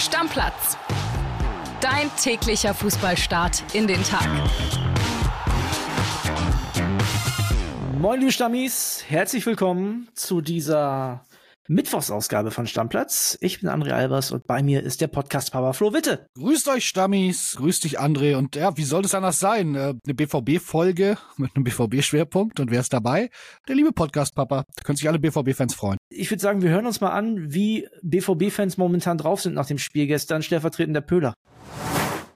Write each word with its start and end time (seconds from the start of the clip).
Stammplatz. 0.00 0.78
Dein 1.82 2.10
täglicher 2.16 2.72
Fußballstart 2.72 3.62
in 3.74 3.86
den 3.86 4.02
Tag. 4.02 4.26
Moin, 7.98 8.18
liebe 8.18 8.32
Stammis. 8.32 9.04
Herzlich 9.06 9.44
willkommen 9.44 10.08
zu 10.14 10.40
dieser 10.40 11.20
Mittwochsausgabe 11.70 12.50
von 12.50 12.66
Stammplatz. 12.66 13.38
Ich 13.40 13.60
bin 13.60 13.70
André 13.70 13.92
Albers 13.92 14.32
und 14.32 14.44
bei 14.44 14.60
mir 14.60 14.82
ist 14.82 15.00
der 15.00 15.06
Podcast 15.06 15.52
Papa 15.52 15.72
Flo 15.72 15.92
Witte. 15.92 16.26
Grüßt 16.34 16.66
euch 16.66 16.84
Stammis, 16.84 17.54
grüßt 17.58 17.84
dich 17.84 18.00
André 18.00 18.34
und 18.34 18.56
ja, 18.56 18.76
wie 18.76 18.82
soll 18.82 19.04
es 19.04 19.14
anders 19.14 19.38
sein? 19.38 19.76
Äh, 19.76 19.94
eine 20.04 20.14
BVB-Folge 20.14 21.16
mit 21.36 21.54
einem 21.54 21.62
BVB-Schwerpunkt 21.62 22.58
und 22.58 22.72
wer 22.72 22.80
ist 22.80 22.92
dabei? 22.92 23.30
Der 23.68 23.76
liebe 23.76 23.92
Podcast 23.92 24.34
Papa. 24.34 24.64
Da 24.74 24.82
können 24.82 24.96
sich 24.96 25.08
alle 25.08 25.20
BVB-Fans 25.20 25.76
freuen. 25.76 25.98
Ich 26.08 26.28
würde 26.32 26.42
sagen, 26.42 26.62
wir 26.62 26.70
hören 26.70 26.86
uns 26.86 27.00
mal 27.00 27.10
an, 27.10 27.54
wie 27.54 27.86
BVB-Fans 28.02 28.76
momentan 28.76 29.16
drauf 29.16 29.40
sind 29.40 29.54
nach 29.54 29.66
dem 29.66 29.78
Spiel 29.78 30.08
gestern. 30.08 30.42
Stellvertretend 30.42 30.96
der 30.96 31.02
Pöhler. 31.02 31.34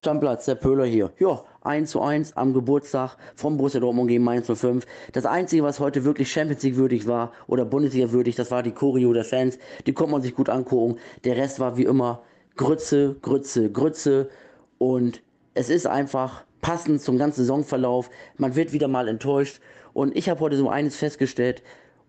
Stammplatz, 0.05 0.45
der 0.45 0.57
Pöhler 0.57 0.85
hier. 0.85 1.13
Ja, 1.19 1.43
1 1.63 1.91
zu 1.91 2.03
1 2.03 2.37
am 2.37 2.53
Geburtstag 2.53 3.17
vom 3.37 3.57
Borussia 3.57 3.81
Dortmund 3.81 4.09
gegen 4.09 4.23
Mainz 4.23 4.47
05. 4.55 4.85
Das 5.13 5.25
Einzige, 5.25 5.63
was 5.63 5.81
heute 5.81 6.05
wirklich 6.05 6.31
Champions 6.31 6.63
League 6.63 6.77
würdig 6.77 7.07
war 7.07 7.33
oder 7.47 7.65
Bundesliga 7.65 8.13
würdig, 8.13 8.37
das 8.37 8.51
war 8.51 8.63
die 8.63 8.73
Choreo 8.73 9.15
der 9.15 9.25
Fans. 9.25 9.59
Die 9.87 9.95
konnte 9.95 10.13
man 10.13 10.21
sich 10.21 10.35
gut 10.35 10.51
angucken. 10.51 10.99
Der 11.25 11.39
Rest 11.39 11.59
war 11.59 11.79
wie 11.79 11.85
immer 11.85 12.23
Grütze, 12.57 13.17
Grütze, 13.23 13.73
Grütze. 13.73 14.29
Und 14.77 15.23
es 15.55 15.71
ist 15.71 15.87
einfach 15.87 16.45
passend 16.61 17.01
zum 17.01 17.17
ganzen 17.17 17.41
Saisonverlauf. 17.41 18.11
Man 18.37 18.57
wird 18.57 18.75
wieder 18.75 18.89
mal 18.89 19.09
enttäuscht. 19.09 19.59
Und 19.95 20.15
ich 20.15 20.29
habe 20.29 20.41
heute 20.41 20.59
so 20.59 20.69
eines 20.69 20.97
festgestellt, 20.97 21.63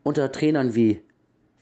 unter 0.03 0.34
Trainern 0.34 0.75
wie 0.75 1.02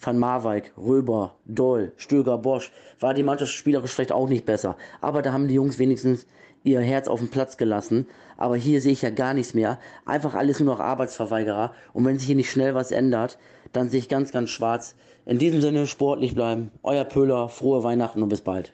Van 0.05 0.20
Marwijk, 0.20 0.73
Röber, 0.77 1.35
Doll, 1.45 1.93
Stöger, 1.95 2.38
Bosch 2.38 2.71
war 2.99 3.13
die 3.13 3.23
Mannschaft 3.23 3.53
spielerisch 3.53 3.91
vielleicht 3.91 4.12
auch 4.12 4.27
nicht 4.27 4.45
besser. 4.45 4.76
Aber 4.99 5.21
da 5.21 5.32
haben 5.32 5.48
die 5.48 5.54
Jungs 5.54 5.79
wenigstens 5.79 6.27
ihr 6.63 6.82
Herz 6.82 7.07
auf 7.07 7.20
den 7.20 7.29
Platz 7.29 7.57
gelassen. 7.57 8.07
Aber 8.37 8.57
hier 8.57 8.82
sehe 8.82 8.91
ich 8.91 9.01
ja 9.01 9.10
gar 9.10 9.34
nichts 9.34 9.54
mehr. 9.54 9.79
Einfach 10.05 10.34
alles 10.34 10.60
nur 10.60 10.73
noch 10.73 10.82
Arbeitsverweigerer. 10.82 11.73
Und 11.93 12.05
wenn 12.05 12.18
sich 12.18 12.27
hier 12.27 12.35
nicht 12.35 12.51
schnell 12.51 12.76
was 12.76 12.91
ändert, 12.91 13.37
dann 13.71 13.90
sehe 13.90 13.99
ich 13.99 14.10
ganz, 14.10 14.32
ganz 14.32 14.49
schwarz. 14.49 14.95
In 15.26 15.40
diesem 15.40 15.62
Sinne 15.62 15.87
sportlich 15.87 16.35
bleiben. 16.35 16.71
Euer 16.84 17.05
Pöhler, 17.05 17.48
frohe 17.48 17.84
Weihnachten 17.84 18.21
und 18.21 18.29
bis 18.29 18.41
bald. 18.41 18.73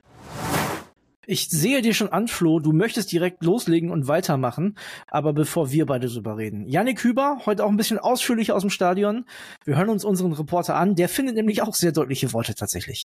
Ich 1.31 1.47
sehe 1.47 1.83
dir 1.83 1.93
schon 1.93 2.09
an, 2.09 2.27
Flo, 2.27 2.59
du 2.59 2.71
möchtest 2.71 3.11
direkt 3.11 3.43
loslegen 3.43 3.91
und 3.91 4.07
weitermachen. 4.07 4.75
Aber 5.11 5.31
bevor 5.31 5.71
wir 5.71 5.85
beide 5.85 6.07
drüber 6.07 6.37
reden. 6.37 6.67
Yannick 6.67 7.03
Hüber, 7.03 7.41
heute 7.45 7.65
auch 7.65 7.69
ein 7.69 7.77
bisschen 7.77 7.99
ausführlicher 7.99 8.55
aus 8.55 8.63
dem 8.63 8.71
Stadion. 8.71 9.25
Wir 9.63 9.77
hören 9.77 9.89
uns 9.89 10.03
unseren 10.03 10.33
Reporter 10.33 10.75
an. 10.75 10.95
Der 10.95 11.07
findet 11.07 11.35
nämlich 11.35 11.61
auch 11.61 11.75
sehr 11.75 11.91
deutliche 11.91 12.33
Worte 12.33 12.55
tatsächlich. 12.55 13.05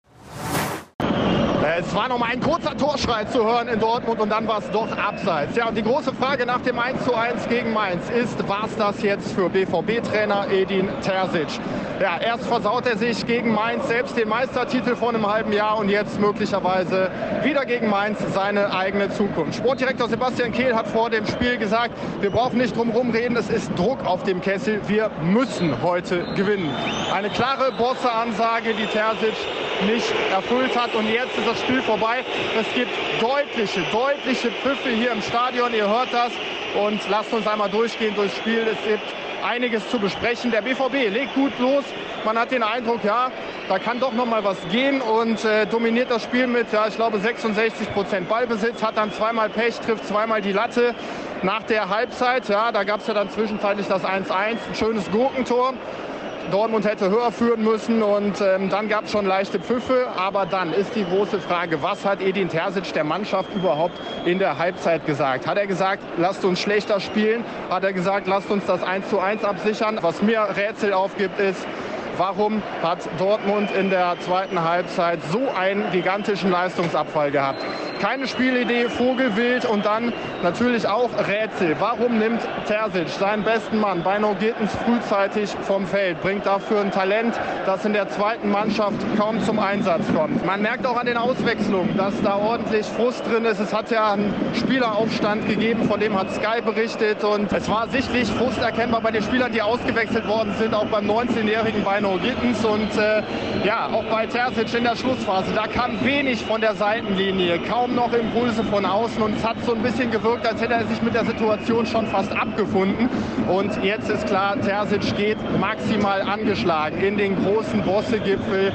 Es 1.81 1.95
war 1.95 2.09
noch 2.09 2.19
mal 2.19 2.29
ein 2.31 2.41
kurzer 2.41 2.77
Torschrei 2.77 3.25
zu 3.25 3.43
hören 3.43 3.69
in 3.69 3.81
Dortmund 3.81 4.21
und 4.21 4.29
dann 4.29 4.47
war 4.47 4.59
es 4.59 4.71
doch 4.71 4.95
abseits. 4.99 5.57
Ja, 5.57 5.67
und 5.67 5.79
die 5.79 5.83
große 5.83 6.13
Frage 6.13 6.45
nach 6.45 6.61
dem 6.61 6.79
1:1 6.79 7.49
gegen 7.49 7.73
Mainz 7.73 8.11
ist, 8.11 8.47
war 8.47 8.65
es 8.67 8.77
das 8.77 9.01
jetzt 9.03 9.33
für 9.33 9.49
BVB-Trainer 9.49 10.49
Edin 10.51 10.91
Terzic? 11.01 11.49
Ja, 11.99 12.19
erst 12.19 12.47
versaut 12.47 12.87
er 12.87 12.99
sich 12.99 13.27
gegen 13.27 13.55
Mainz 13.55 13.89
selbst 13.89 14.17
den 14.19 14.29
Meistertitel 14.29 14.95
vor 14.95 15.09
einem 15.09 15.27
halben 15.27 15.55
Jahr 15.55 15.79
und 15.79 15.89
jetzt 15.89 16.21
möglicherweise 16.21 17.11
wieder 17.45 17.65
gegen 17.65 17.89
Mainz 17.89 18.19
seine 18.35 18.75
eigene 18.75 19.09
Zukunft. 19.09 19.55
Sportdirektor 19.55 20.09
Sebastian 20.09 20.53
Kehl 20.53 20.77
hat 20.77 20.87
vor 20.87 21.09
dem 21.09 21.27
Spiel 21.27 21.57
gesagt, 21.57 21.93
wir 22.21 22.31
brauchen 22.31 22.59
nicht 22.59 22.77
drum 22.77 22.91
herum 22.91 23.11
reden, 23.11 23.37
es 23.37 23.49
ist 23.49 23.71
Druck 23.79 24.05
auf 24.05 24.23
dem 24.25 24.43
Kessel, 24.43 24.83
wir 24.87 25.11
müssen 25.23 25.83
heute 25.83 26.25
gewinnen. 26.35 26.71
Eine 27.15 27.31
klare 27.31 27.73
Bosse-Ansage, 27.73 28.75
die 28.75 28.87
Terzic 28.87 29.35
nicht 29.83 30.13
erfüllt 30.31 30.77
hat 30.77 30.95
und 30.95 31.09
jetzt 31.09 31.37
ist 31.39 31.47
das 31.47 31.61
Spiel 31.61 31.83
vorbei. 31.83 32.25
Es 32.59 32.67
gibt 32.75 32.91
deutliche, 33.21 33.81
deutliche 33.93 34.51
Pfiffe 34.51 34.91
hier 34.91 35.13
im 35.13 35.23
Stadion. 35.23 35.73
Ihr 35.75 35.89
hört 35.89 36.13
das. 36.13 36.33
Und 36.81 37.01
lasst 37.09 37.33
uns 37.33 37.47
einmal 37.47 37.69
durchgehen 37.69 38.15
durchs 38.15 38.37
Spiel. 38.37 38.67
Es 38.71 38.79
gibt 38.87 39.03
einiges 39.43 39.89
zu 39.91 39.99
besprechen. 39.99 40.51
Der 40.51 40.63
BVB 40.63 41.11
legt 41.11 41.35
gut 41.35 41.53
los. 41.59 41.85
Man 42.25 42.39
hat 42.39 42.51
den 42.51 42.63
Eindruck, 42.63 43.03
ja, 43.03 43.31
da 43.69 43.79
kann 43.79 43.99
doch 43.99 44.13
noch 44.13 44.27
mal 44.27 44.45
was 44.45 44.59
gehen 44.69 45.01
und 45.01 45.43
äh, 45.45 45.65
dominiert 45.67 46.11
das 46.11 46.23
Spiel 46.23 46.47
mit, 46.47 46.71
ja, 46.71 46.87
ich 46.87 46.97
glaube 46.97 47.19
66 47.19 47.95
Prozent 47.95 48.29
Ballbesitz, 48.29 48.83
hat 48.83 48.99
dann 48.99 49.11
zweimal 49.11 49.49
Pech, 49.49 49.81
trifft 49.81 50.07
zweimal 50.07 50.43
die 50.43 50.53
Latte. 50.53 50.95
Nach 51.43 51.63
der 51.63 51.89
Halbzeit, 51.89 52.47
ja, 52.51 52.73
da 52.73 52.85
gab 52.85 53.01
es 53.01 53.07
ja 53.07 53.15
dann 53.15 53.31
zwischenzeitlich 53.31 53.87
das 53.87 54.05
1-1, 54.05 54.31
ein 54.31 54.59
schönes 54.75 55.11
Gurkentor. 55.11 55.73
Dortmund 56.51 56.85
hätte 56.87 57.11
höher 57.11 57.31
führen 57.33 57.63
müssen 57.63 58.03
und 58.03 58.41
ähm, 58.41 58.69
dann 58.71 58.89
gab 58.89 59.05
es 59.05 59.13
schon 59.13 59.27
leichte 59.27 59.61
Pfiffe. 59.61 60.09
Aber 60.17 60.47
dann 60.47 60.73
ist 60.73 60.95
die 60.95 61.05
große 61.05 61.41
Frage, 61.41 61.83
was 61.83 62.05
hat 62.05 62.21
Edin 62.21 62.49
Terzic 62.49 62.93
der 62.93 63.05
Mannschaft 63.05 63.55
überhaupt 63.55 63.95
in 64.25 64.39
der 64.39 64.59
Halbzeit 64.59 65.07
gesagt? 65.07 65.47
Hat 65.47 65.59
er 65.59 65.67
gesagt, 65.67 66.03
lasst 66.17 66.45
uns 66.45 66.61
schlechter 66.61 67.01
spielen? 67.01 67.45
Hat 67.69 67.85
er 67.85 67.93
gesagt, 67.93 68.27
lasst 68.27 68.51
uns 68.51 68.65
das 68.67 68.83
1 68.83 69.09
zu 69.09 69.21
1 69.21 69.45
absichern? 69.45 69.99
Was 70.01 70.23
mir 70.23 70.41
Rätsel 70.57 70.93
aufgibt, 70.93 71.39
ist, 71.39 71.67
Warum 72.21 72.63
hat 72.83 72.99
Dortmund 73.19 73.71
in 73.71 73.89
der 73.89 74.15
zweiten 74.21 74.63
Halbzeit 74.63 75.21
so 75.33 75.49
einen 75.59 75.91
gigantischen 75.91 76.51
Leistungsabfall 76.51 77.31
gehabt? 77.31 77.65
Keine 78.01 78.27
Spielidee, 78.27 78.89
Vogelwild 78.89 79.67
und 79.67 79.85
dann 79.85 80.15
natürlich 80.43 80.89
auch 80.89 81.11
Rätsel. 81.29 81.77
Warum 81.81 82.19
nimmt 82.19 82.41
Terzic 82.67 83.11
seinen 83.11 83.45
besten 83.45 83.79
Mann, 83.79 84.03
Beino 84.03 84.35
Gittens, 84.41 84.75
frühzeitig 84.87 85.51
vom 85.67 85.87
Feld? 85.87 86.19
Bringt 86.23 86.47
dafür 86.47 86.81
ein 86.81 86.91
Talent, 86.91 87.39
das 87.67 87.85
in 87.85 87.93
der 87.93 88.09
zweiten 88.09 88.51
Mannschaft 88.51 88.97
kaum 89.19 89.43
zum 89.43 89.59
Einsatz 89.59 90.07
kommt. 90.17 90.47
Man 90.47 90.63
merkt 90.63 90.87
auch 90.87 90.97
an 90.97 91.05
den 91.05 91.19
Auswechslungen, 91.19 91.95
dass 91.99 92.15
da 92.23 92.37
ordentlich 92.37 92.87
Frust 92.87 93.23
drin 93.27 93.45
ist. 93.45 93.61
Es 93.61 93.75
hat 93.75 93.91
ja 93.91 94.13
einen 94.13 94.33
Spieleraufstand 94.55 95.47
gegeben, 95.47 95.85
von 95.85 96.01
dem 96.01 96.19
hat 96.19 96.33
Sky 96.33 96.63
berichtet. 96.65 97.23
Und 97.23 97.53
es 97.53 97.69
war 97.69 97.87
sichtlich 97.91 98.29
Frust 98.29 98.63
erkennbar 98.63 99.03
bei 99.03 99.11
den 99.11 99.23
Spielern, 99.23 99.53
die 99.53 99.61
ausgewechselt 99.61 100.27
worden 100.27 100.55
sind, 100.59 100.73
auch 100.73 100.87
beim 100.87 101.05
19-jährigen 101.05 101.85
Beino 101.85 102.19
Gittens. 102.23 102.65
Und 102.65 102.97
äh, 102.97 103.23
ja, 103.63 103.91
auch 103.93 104.05
bei 104.05 104.25
Terzic 104.27 104.73
in 104.73 104.85
der 104.85 104.97
Schlussphase, 104.97 105.53
da 105.55 105.67
kam 105.67 106.03
wenig 106.03 106.43
von 106.43 106.63
der 106.63 106.75
Seitenlinie, 106.75 107.59
kaum 107.59 107.90
noch 107.95 108.13
Impulse 108.13 108.65
von 108.65 108.85
außen. 108.85 109.23
Und 109.23 109.37
es 109.37 109.47
hat 109.47 109.57
so 109.65 109.75
ein 109.75 109.83
bisschen 109.83 110.11
gewirkt, 110.11 110.47
als 110.47 110.61
hätte 110.61 110.75
er 110.75 110.87
sich 110.87 111.03
mit 111.03 111.15
der 111.15 111.25
Situation 111.25 111.87
schon 111.87 112.07
fast 112.07 112.33
abgefunden. 112.33 113.09
Und 113.49 113.83
jetzt 113.83 114.09
ist 114.11 114.27
klar, 114.27 114.61
Terzic 114.61 115.17
geht 115.17 115.39
maximal 115.59 116.23
angeschlagen 116.23 117.01
in 117.01 117.17
den 117.17 117.37
großen 117.43 117.83
Bosse-Gipfel, 117.83 118.73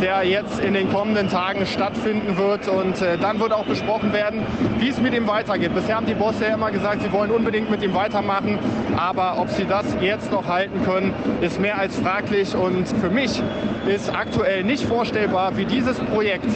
der 0.00 0.24
jetzt 0.24 0.58
in 0.60 0.74
den 0.74 0.90
kommenden 0.92 1.28
Tagen 1.28 1.66
stattfinden 1.66 2.36
wird. 2.36 2.68
Und 2.68 3.00
äh, 3.02 3.18
dann 3.18 3.40
wird 3.40 3.52
auch 3.52 3.64
besprochen 3.64 4.12
werden, 4.12 4.42
wie 4.78 4.88
es 4.88 5.00
mit 5.00 5.14
ihm 5.14 5.26
weitergeht. 5.26 5.74
Bisher 5.74 5.96
haben 5.96 6.06
die 6.06 6.14
Bosse 6.14 6.44
ja 6.44 6.54
immer 6.54 6.70
gesagt, 6.70 7.02
sie 7.02 7.12
wollen 7.12 7.30
unbedingt 7.30 7.70
mit 7.70 7.82
ihm 7.82 7.94
weitermachen. 7.94 8.58
Aber 8.96 9.38
ob 9.38 9.48
sie 9.50 9.66
das 9.66 9.84
jetzt 10.00 10.30
noch 10.32 10.46
halten 10.46 10.82
können, 10.84 11.14
ist 11.40 11.60
mehr 11.60 11.78
als 11.78 11.98
fraglich. 11.98 12.54
Und 12.54 12.88
für 12.88 13.10
mich 13.10 13.42
ist 13.86 14.14
aktuell 14.14 14.64
nicht 14.64 14.84
vorstellbar, 14.84 15.56
wie 15.56 15.64
dieses 15.64 15.98
Projekt, 15.98 16.46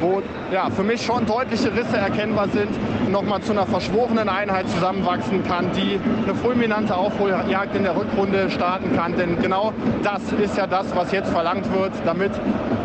wo 0.00 0.22
ja, 0.52 0.68
für 0.70 0.82
mich 0.82 1.02
schon 1.02 1.26
deutliche 1.50 1.74
Risse 1.74 1.96
erkennbar 1.96 2.48
sind, 2.48 2.70
nochmal 3.10 3.42
zu 3.42 3.52
einer 3.52 3.66
verschworenen 3.66 4.28
Einheit 4.28 4.68
zusammenwachsen 4.68 5.42
kann, 5.42 5.72
die 5.72 5.98
eine 6.22 6.34
fulminante 6.34 6.96
Aufholjagd 6.96 7.74
in 7.74 7.82
der 7.82 7.96
Rückrunde 7.96 8.50
starten 8.50 8.94
kann. 8.94 9.16
Denn 9.16 9.40
genau 9.40 9.72
das 10.02 10.20
ist 10.32 10.56
ja 10.56 10.66
das, 10.66 10.94
was 10.94 11.10
jetzt 11.10 11.30
verlangt 11.30 11.70
wird, 11.72 11.92
damit 12.04 12.30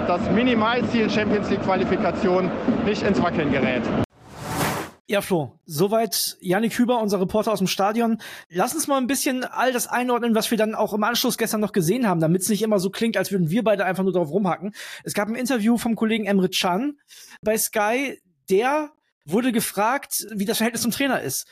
das 0.08 0.30
Minimalziel 0.31 1.09
Champions 1.09 1.50
League 1.50 1.64
Qualifikation 1.64 2.50
nicht 2.86 3.04
ins 3.04 3.22
Wackeln 3.22 3.52
gerät. 3.52 3.84
Ja, 5.08 5.22
Flo, 5.22 5.59
soweit 5.68 6.36
Yannick 6.42 6.74
Hüber, 6.80 7.00
unser 7.00 7.22
Reporter 7.22 7.52
aus 7.52 7.59
dem 7.59 7.68
Stadion. 7.68 8.18
Lass 8.50 8.74
uns 8.74 8.88
mal 8.88 8.98
ein 8.98 9.06
bisschen 9.06 9.44
all 9.44 9.72
das 9.72 9.86
einordnen, 9.86 10.34
was 10.34 10.50
wir 10.50 10.58
dann 10.58 10.74
auch 10.74 10.94
im 10.94 11.04
Anschluss 11.04 11.38
gestern 11.38 11.62
noch 11.62 11.74
gesehen 11.74 12.08
haben, 12.08 12.20
damit 12.20 12.42
es 12.42 12.50
nicht 12.50 12.64
immer 12.64 12.80
so 12.80 12.90
klingt, 12.90 13.16
als 13.16 13.31
würden 13.31 13.52
wir 13.52 13.64
beide 13.64 13.86
einfach 13.86 14.02
nur 14.04 14.14
drauf 14.14 14.31
rumhacken. 14.31 14.74
Es 15.04 15.14
gab 15.14 15.28
ein 15.28 15.36
Interview 15.36 15.78
vom 15.78 15.96
Kollegen 15.96 16.25
Emre 16.25 16.50
Can 16.50 16.98
bei 17.44 17.56
Sky, 17.56 18.18
der 18.50 18.92
wurde 19.25 19.51
gefragt, 19.51 20.25
wie 20.31 20.45
das 20.45 20.57
Verhältnis 20.57 20.83
zum 20.83 20.92
Trainer 20.92 21.21
ist. 21.21 21.47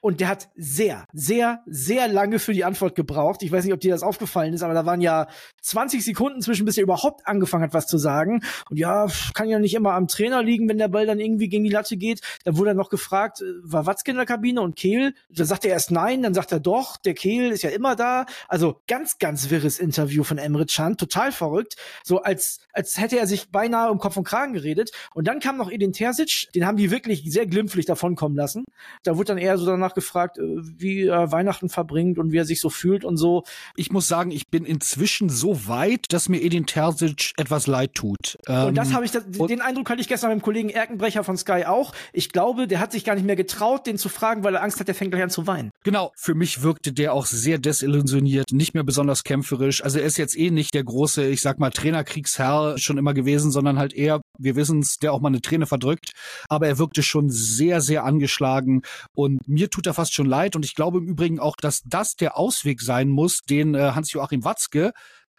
Und 0.00 0.20
der 0.20 0.28
hat 0.28 0.48
sehr, 0.54 1.06
sehr, 1.12 1.62
sehr 1.66 2.06
lange 2.06 2.38
für 2.38 2.52
die 2.52 2.64
Antwort 2.64 2.94
gebraucht. 2.94 3.42
Ich 3.42 3.50
weiß 3.50 3.64
nicht, 3.64 3.74
ob 3.74 3.80
dir 3.80 3.90
das 3.90 4.02
aufgefallen 4.02 4.54
ist, 4.54 4.62
aber 4.62 4.74
da 4.74 4.86
waren 4.86 5.00
ja 5.00 5.26
20 5.62 6.04
Sekunden 6.04 6.40
zwischen, 6.40 6.64
bis 6.64 6.76
er 6.76 6.84
überhaupt 6.84 7.26
angefangen 7.26 7.64
hat, 7.64 7.74
was 7.74 7.86
zu 7.86 7.98
sagen. 7.98 8.42
Und 8.70 8.78
ja, 8.78 9.08
kann 9.34 9.48
ja 9.48 9.58
nicht 9.58 9.74
immer 9.74 9.94
am 9.94 10.06
Trainer 10.06 10.42
liegen, 10.42 10.68
wenn 10.68 10.78
der 10.78 10.88
Ball 10.88 11.06
dann 11.06 11.18
irgendwie 11.18 11.48
gegen 11.48 11.64
die 11.64 11.70
Latte 11.70 11.96
geht. 11.96 12.20
Dann 12.44 12.56
wurde 12.56 12.70
er 12.70 12.74
noch 12.74 12.90
gefragt, 12.90 13.40
äh, 13.40 13.44
war 13.62 13.86
Watzke 13.86 14.12
in 14.12 14.16
der 14.16 14.26
Kabine 14.26 14.60
und 14.60 14.76
Kehl? 14.76 15.14
Da 15.30 15.44
sagt 15.44 15.64
er 15.64 15.72
erst 15.72 15.90
nein, 15.90 16.22
dann 16.22 16.34
sagt 16.34 16.52
er 16.52 16.60
doch, 16.60 16.96
der 16.96 17.14
Kehl 17.14 17.50
ist 17.50 17.62
ja 17.62 17.70
immer 17.70 17.96
da. 17.96 18.26
Also 18.46 18.80
ganz, 18.86 19.18
ganz 19.18 19.50
wirres 19.50 19.78
Interview 19.78 20.22
von 20.22 20.38
Emre 20.38 20.66
Can, 20.66 20.96
total 20.96 21.32
verrückt. 21.32 21.76
So 22.04 22.22
als, 22.22 22.60
als 22.72 22.98
hätte 22.98 23.18
er 23.18 23.26
sich 23.26 23.50
beinahe 23.50 23.90
um 23.90 23.98
Kopf 23.98 24.16
und 24.16 24.24
Kragen 24.24 24.52
geredet. 24.52 24.90
Und 25.14 25.26
dann 25.26 25.40
kam 25.40 25.56
noch 25.56 25.70
Edin 25.70 25.92
Terzic, 25.92 26.48
den 26.54 26.66
haben 26.66 26.76
die 26.76 26.90
wirklich 26.90 27.24
sehr 27.26 27.46
glimpflich 27.46 27.86
davonkommen 27.86 28.36
lassen. 28.36 28.64
Da 29.02 29.16
wurde 29.16 29.26
dann 29.26 29.38
eher 29.38 29.58
so 29.58 29.66
danach 29.66 29.87
danach 29.88 29.94
gefragt, 29.94 30.38
äh, 30.38 30.42
wie 30.42 31.06
er 31.06 31.32
Weihnachten 31.32 31.68
verbringt 31.68 32.18
und 32.18 32.32
wie 32.32 32.38
er 32.38 32.44
sich 32.44 32.60
so 32.60 32.70
fühlt 32.70 33.04
und 33.04 33.16
so. 33.16 33.44
Ich 33.76 33.90
muss 33.90 34.08
sagen, 34.08 34.30
ich 34.30 34.48
bin 34.48 34.64
inzwischen 34.64 35.28
so 35.28 35.66
weit, 35.66 36.06
dass 36.10 36.28
mir 36.28 36.42
Edin 36.42 36.66
Terzic 36.66 37.32
etwas 37.36 37.66
leid 37.66 37.94
tut. 37.94 38.36
und 38.46 38.74
das 38.76 38.88
ähm, 38.88 38.94
habe 38.94 39.04
ich, 39.04 39.12
den 39.12 39.60
Eindruck 39.60 39.90
hatte 39.90 40.00
ich 40.00 40.08
gestern 40.08 40.30
mit 40.30 40.40
dem 40.40 40.42
Kollegen 40.42 40.70
Erkenbrecher 40.70 41.24
von 41.24 41.36
Sky 41.36 41.64
auch. 41.66 41.92
Ich 42.12 42.30
glaube, 42.30 42.66
der 42.66 42.80
hat 42.80 42.92
sich 42.92 43.04
gar 43.04 43.14
nicht 43.14 43.24
mehr 43.24 43.36
getraut, 43.36 43.86
den 43.86 43.98
zu 43.98 44.08
fragen, 44.08 44.44
weil 44.44 44.54
er 44.54 44.62
Angst 44.62 44.80
hat, 44.80 44.88
der 44.88 44.94
fängt 44.94 45.12
gleich 45.12 45.22
an 45.22 45.30
zu 45.30 45.46
weinen. 45.46 45.70
Genau, 45.84 46.12
für 46.16 46.34
mich 46.34 46.62
wirkte 46.62 46.92
der 46.92 47.12
auch 47.12 47.26
sehr 47.26 47.58
desillusioniert, 47.58 48.52
nicht 48.52 48.74
mehr 48.74 48.84
besonders 48.84 49.24
kämpferisch. 49.24 49.82
Also 49.82 49.98
er 49.98 50.04
ist 50.04 50.18
jetzt 50.18 50.36
eh 50.36 50.50
nicht 50.50 50.74
der 50.74 50.84
große, 50.84 51.26
ich 51.26 51.40
sag 51.40 51.58
mal, 51.58 51.70
Trainerkriegsherr 51.70 52.78
schon 52.78 52.98
immer 52.98 53.14
gewesen, 53.14 53.50
sondern 53.50 53.78
halt 53.78 53.94
eher, 53.94 54.20
wir 54.38 54.56
wissen 54.56 54.80
es, 54.80 54.96
der 54.96 55.12
auch 55.12 55.20
mal 55.20 55.28
eine 55.28 55.40
Träne 55.40 55.66
verdrückt. 55.66 56.12
Aber 56.48 56.66
er 56.66 56.78
wirkte 56.78 57.02
schon 57.02 57.30
sehr, 57.30 57.80
sehr 57.80 58.04
angeschlagen 58.04 58.82
und 59.14 59.46
mir 59.48 59.70
tut 59.70 59.77
er 59.86 59.94
fast 59.94 60.14
schon 60.14 60.26
leid. 60.26 60.56
Und 60.56 60.64
ich 60.64 60.74
glaube 60.74 60.98
im 60.98 61.06
Übrigen 61.06 61.40
auch, 61.40 61.56
dass 61.60 61.82
das 61.84 62.16
der 62.16 62.36
Ausweg 62.36 62.80
sein 62.80 63.08
muss, 63.08 63.40
den 63.40 63.74
äh, 63.74 63.92
Hans-Joachim 63.94 64.44
Watzke 64.44 64.92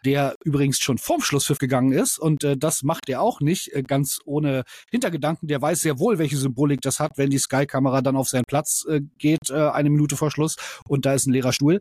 der 0.04 0.34
übrigens 0.44 0.78
schon 0.78 0.98
vorm 0.98 1.20
Schlusspfiff 1.20 1.58
gegangen 1.58 1.92
ist 1.92 2.18
und 2.18 2.44
äh, 2.44 2.56
das 2.56 2.82
macht 2.82 3.08
er 3.08 3.20
auch 3.20 3.40
nicht 3.40 3.72
äh, 3.72 3.82
ganz 3.82 4.20
ohne 4.24 4.64
Hintergedanken. 4.90 5.48
Der 5.48 5.60
weiß 5.60 5.80
sehr 5.80 5.98
wohl, 5.98 6.18
welche 6.18 6.36
Symbolik 6.36 6.80
das 6.80 7.00
hat, 7.00 7.12
wenn 7.16 7.30
die 7.30 7.38
Sky-Kamera 7.38 8.00
dann 8.00 8.16
auf 8.16 8.28
seinen 8.28 8.44
Platz 8.46 8.84
äh, 8.88 9.00
geht, 9.18 9.50
äh, 9.50 9.68
eine 9.70 9.90
Minute 9.90 10.16
vor 10.16 10.30
Schluss 10.30 10.56
und 10.88 11.06
da 11.06 11.14
ist 11.14 11.26
ein 11.26 11.32
leerer 11.32 11.52
Stuhl. 11.52 11.80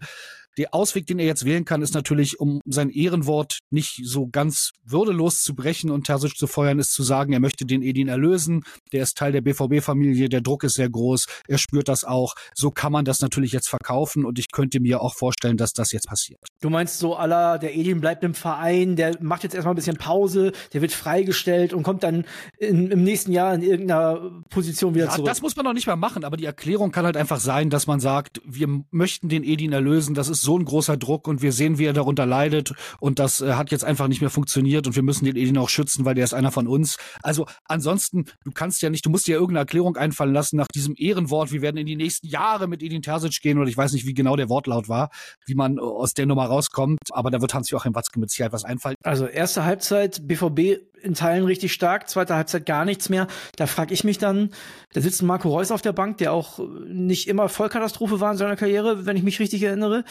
Der 0.60 0.74
Ausweg, 0.74 1.08
den 1.08 1.20
er 1.20 1.26
jetzt 1.26 1.46
wählen 1.46 1.64
kann, 1.64 1.82
ist 1.82 1.94
natürlich, 1.94 2.42
um 2.42 2.60
sein 2.66 2.90
Ehrenwort 2.90 3.60
nicht 3.70 4.02
so 4.04 4.28
ganz 4.28 4.74
würdelos 4.84 5.42
zu 5.42 5.56
brechen 5.56 5.90
und 5.90 6.04
Terzic 6.04 6.36
zu 6.36 6.48
feuern, 6.48 6.80
ist 6.80 6.92
zu 6.92 7.02
sagen, 7.02 7.32
er 7.32 7.40
möchte 7.40 7.66
den 7.66 7.82
Edin 7.82 8.10
erlösen. 8.10 8.66
Der 8.92 9.04
ist 9.04 9.18
Teil 9.18 9.32
der 9.32 9.40
BVB-Familie, 9.40 10.28
der 10.28 10.42
Druck 10.42 10.66
ist 10.66 10.74
sehr 10.74 10.90
groß, 10.90 11.28
er 11.48 11.58
spürt 11.58 11.88
das 11.88 12.04
auch. 12.04 12.34
So 12.54 12.72
kann 12.72 12.92
man 12.92 13.06
das 13.06 13.22
natürlich 13.22 13.54
jetzt 13.54 13.70
verkaufen 13.70 14.26
und 14.26 14.38
ich 14.38 14.52
könnte 14.52 14.82
mir 14.82 15.02
auch 15.02 15.16
vorstellen, 15.16 15.56
dass 15.56 15.72
das 15.72 15.94
jetzt 15.94 16.10
passiert. 16.10 16.42
Du 16.60 16.70
meinst 16.70 17.00
so 17.00 17.16
aller, 17.16 17.58
der 17.58 17.74
Edin 17.78 18.02
bleibt 18.02 18.26
im 18.26 18.34
Verein, 18.34 18.98
der 18.98 19.16
macht 19.22 19.44
jetzt 19.44 19.56
erstmal 19.56 19.76
ein 19.76 19.78
bisschen 19.78 19.96
Pause, 19.96 20.52
der 20.74 20.82
wird 20.82 20.92
freigestellt 20.92 21.72
und 21.72 21.84
kommt 21.84 22.04
dann 22.04 22.26
in, 22.58 22.92
im 22.92 23.04
nächsten 23.06 23.32
Jahr 23.32 23.54
in 23.56 23.62
irgendeiner 23.62 24.44
Position 24.50 24.94
wieder 24.94 25.06
ja, 25.06 25.12
zurück. 25.12 25.28
Das 25.28 25.42
muss 25.42 25.56
man 25.56 25.64
noch 25.64 25.74
nicht 25.74 25.88
mal 25.88 25.96
machen, 25.96 26.26
aber 26.26 26.36
die 26.36 26.44
Erklärung 26.44 26.92
kann 26.92 27.06
halt 27.06 27.16
einfach 27.16 27.40
sein, 27.40 27.70
dass 27.70 27.88
man 27.88 28.02
sagt, 28.02 28.42
wir 28.44 28.68
möchten 28.92 29.30
den 29.30 29.46
Edin 29.46 29.72
erlösen, 29.72 30.16
das 30.16 30.28
ist 30.28 30.42
so 30.42 30.49
ein 30.58 30.66
großer 30.66 30.98
Druck 30.98 31.28
und 31.28 31.42
wir 31.42 31.52
sehen, 31.52 31.78
wie 31.78 31.86
er 31.86 31.94
darunter 31.94 32.26
leidet 32.26 32.74
und 33.00 33.20
das 33.20 33.42
äh, 33.42 33.54
hat 33.54 33.72
jetzt 33.72 33.84
einfach 33.84 34.08
nicht 34.08 34.22
mehr 34.22 34.30
funktioniert 34.30 34.88
und 34.88 34.96
wir 34.96 35.04
müssen 35.04 35.26
den 35.26 35.36
Edin 35.36 35.58
auch 35.58 35.70
schützen, 35.70 36.06
weil 36.06 36.16
der 36.16 36.24
ist 36.24 36.34
einer 36.34 36.52
von 36.52 36.68
uns. 36.68 36.98
Also 37.22 37.46
ansonsten, 37.66 38.26
du 38.44 38.52
kannst 38.52 38.82
ja 38.82 38.90
nicht, 38.90 39.06
du 39.06 39.10
musst 39.10 39.28
dir 39.28 39.36
irgendeine 39.36 39.60
Erklärung 39.60 39.98
einfallen 39.98 40.34
lassen 40.34 40.58
nach 40.58 40.68
diesem 40.74 40.96
Ehrenwort, 40.98 41.52
wir 41.52 41.62
werden 41.62 41.78
in 41.78 41.86
die 41.86 41.96
nächsten 41.96 42.28
Jahre 42.28 42.68
mit 42.68 42.84
Edin 42.84 43.02
Terzic 43.02 43.42
gehen 43.42 43.58
oder 43.58 43.70
ich 43.70 43.78
weiß 43.78 43.94
nicht, 43.94 44.06
wie 44.06 44.14
genau 44.14 44.36
der 44.36 44.50
Wortlaut 44.50 44.90
war, 44.90 45.10
wie 45.46 45.56
man 45.56 45.78
äh, 45.78 45.82
aus 45.82 46.14
der 46.14 46.26
Nummer 46.26 46.46
rauskommt, 46.46 47.00
aber 47.12 47.32
da 47.32 47.42
wird 47.42 47.54
Hans-Joachim 47.54 47.96
Watzke 47.96 48.20
mit 48.20 48.30
Sicherheit 48.30 48.54
was 48.54 48.66
einfallen. 48.66 48.96
Also 49.04 49.26
erste 49.26 49.66
Halbzeit, 49.66 50.28
BVB 50.28 50.89
in 51.02 51.14
Teilen 51.14 51.46
richtig 51.46 51.74
stark, 51.74 52.10
zweite 52.10 52.36
Halbzeit 52.36 52.66
gar 52.66 52.86
nichts 52.86 53.10
mehr. 53.10 53.28
Da 53.56 53.68
frage 53.68 53.94
ich 53.94 54.04
mich 54.04 54.18
dann, 54.18 54.52
da 54.94 55.02
sitzt 55.02 55.22
Marco 55.22 55.50
Reus 55.50 55.72
auf 55.72 55.82
der 55.82 55.94
Bank, 55.94 56.18
der 56.18 56.34
auch 56.34 56.60
nicht 56.88 57.28
immer 57.28 57.50
Vollkatastrophe 57.50 58.20
war 58.20 58.32
in 58.32 58.38
seiner 58.38 58.56
Karriere, 58.56 59.06
wenn 59.06 59.18
ich 59.18 59.24
mich 59.24 59.40
richtig 59.40 59.64
erinnere. 59.64 60.04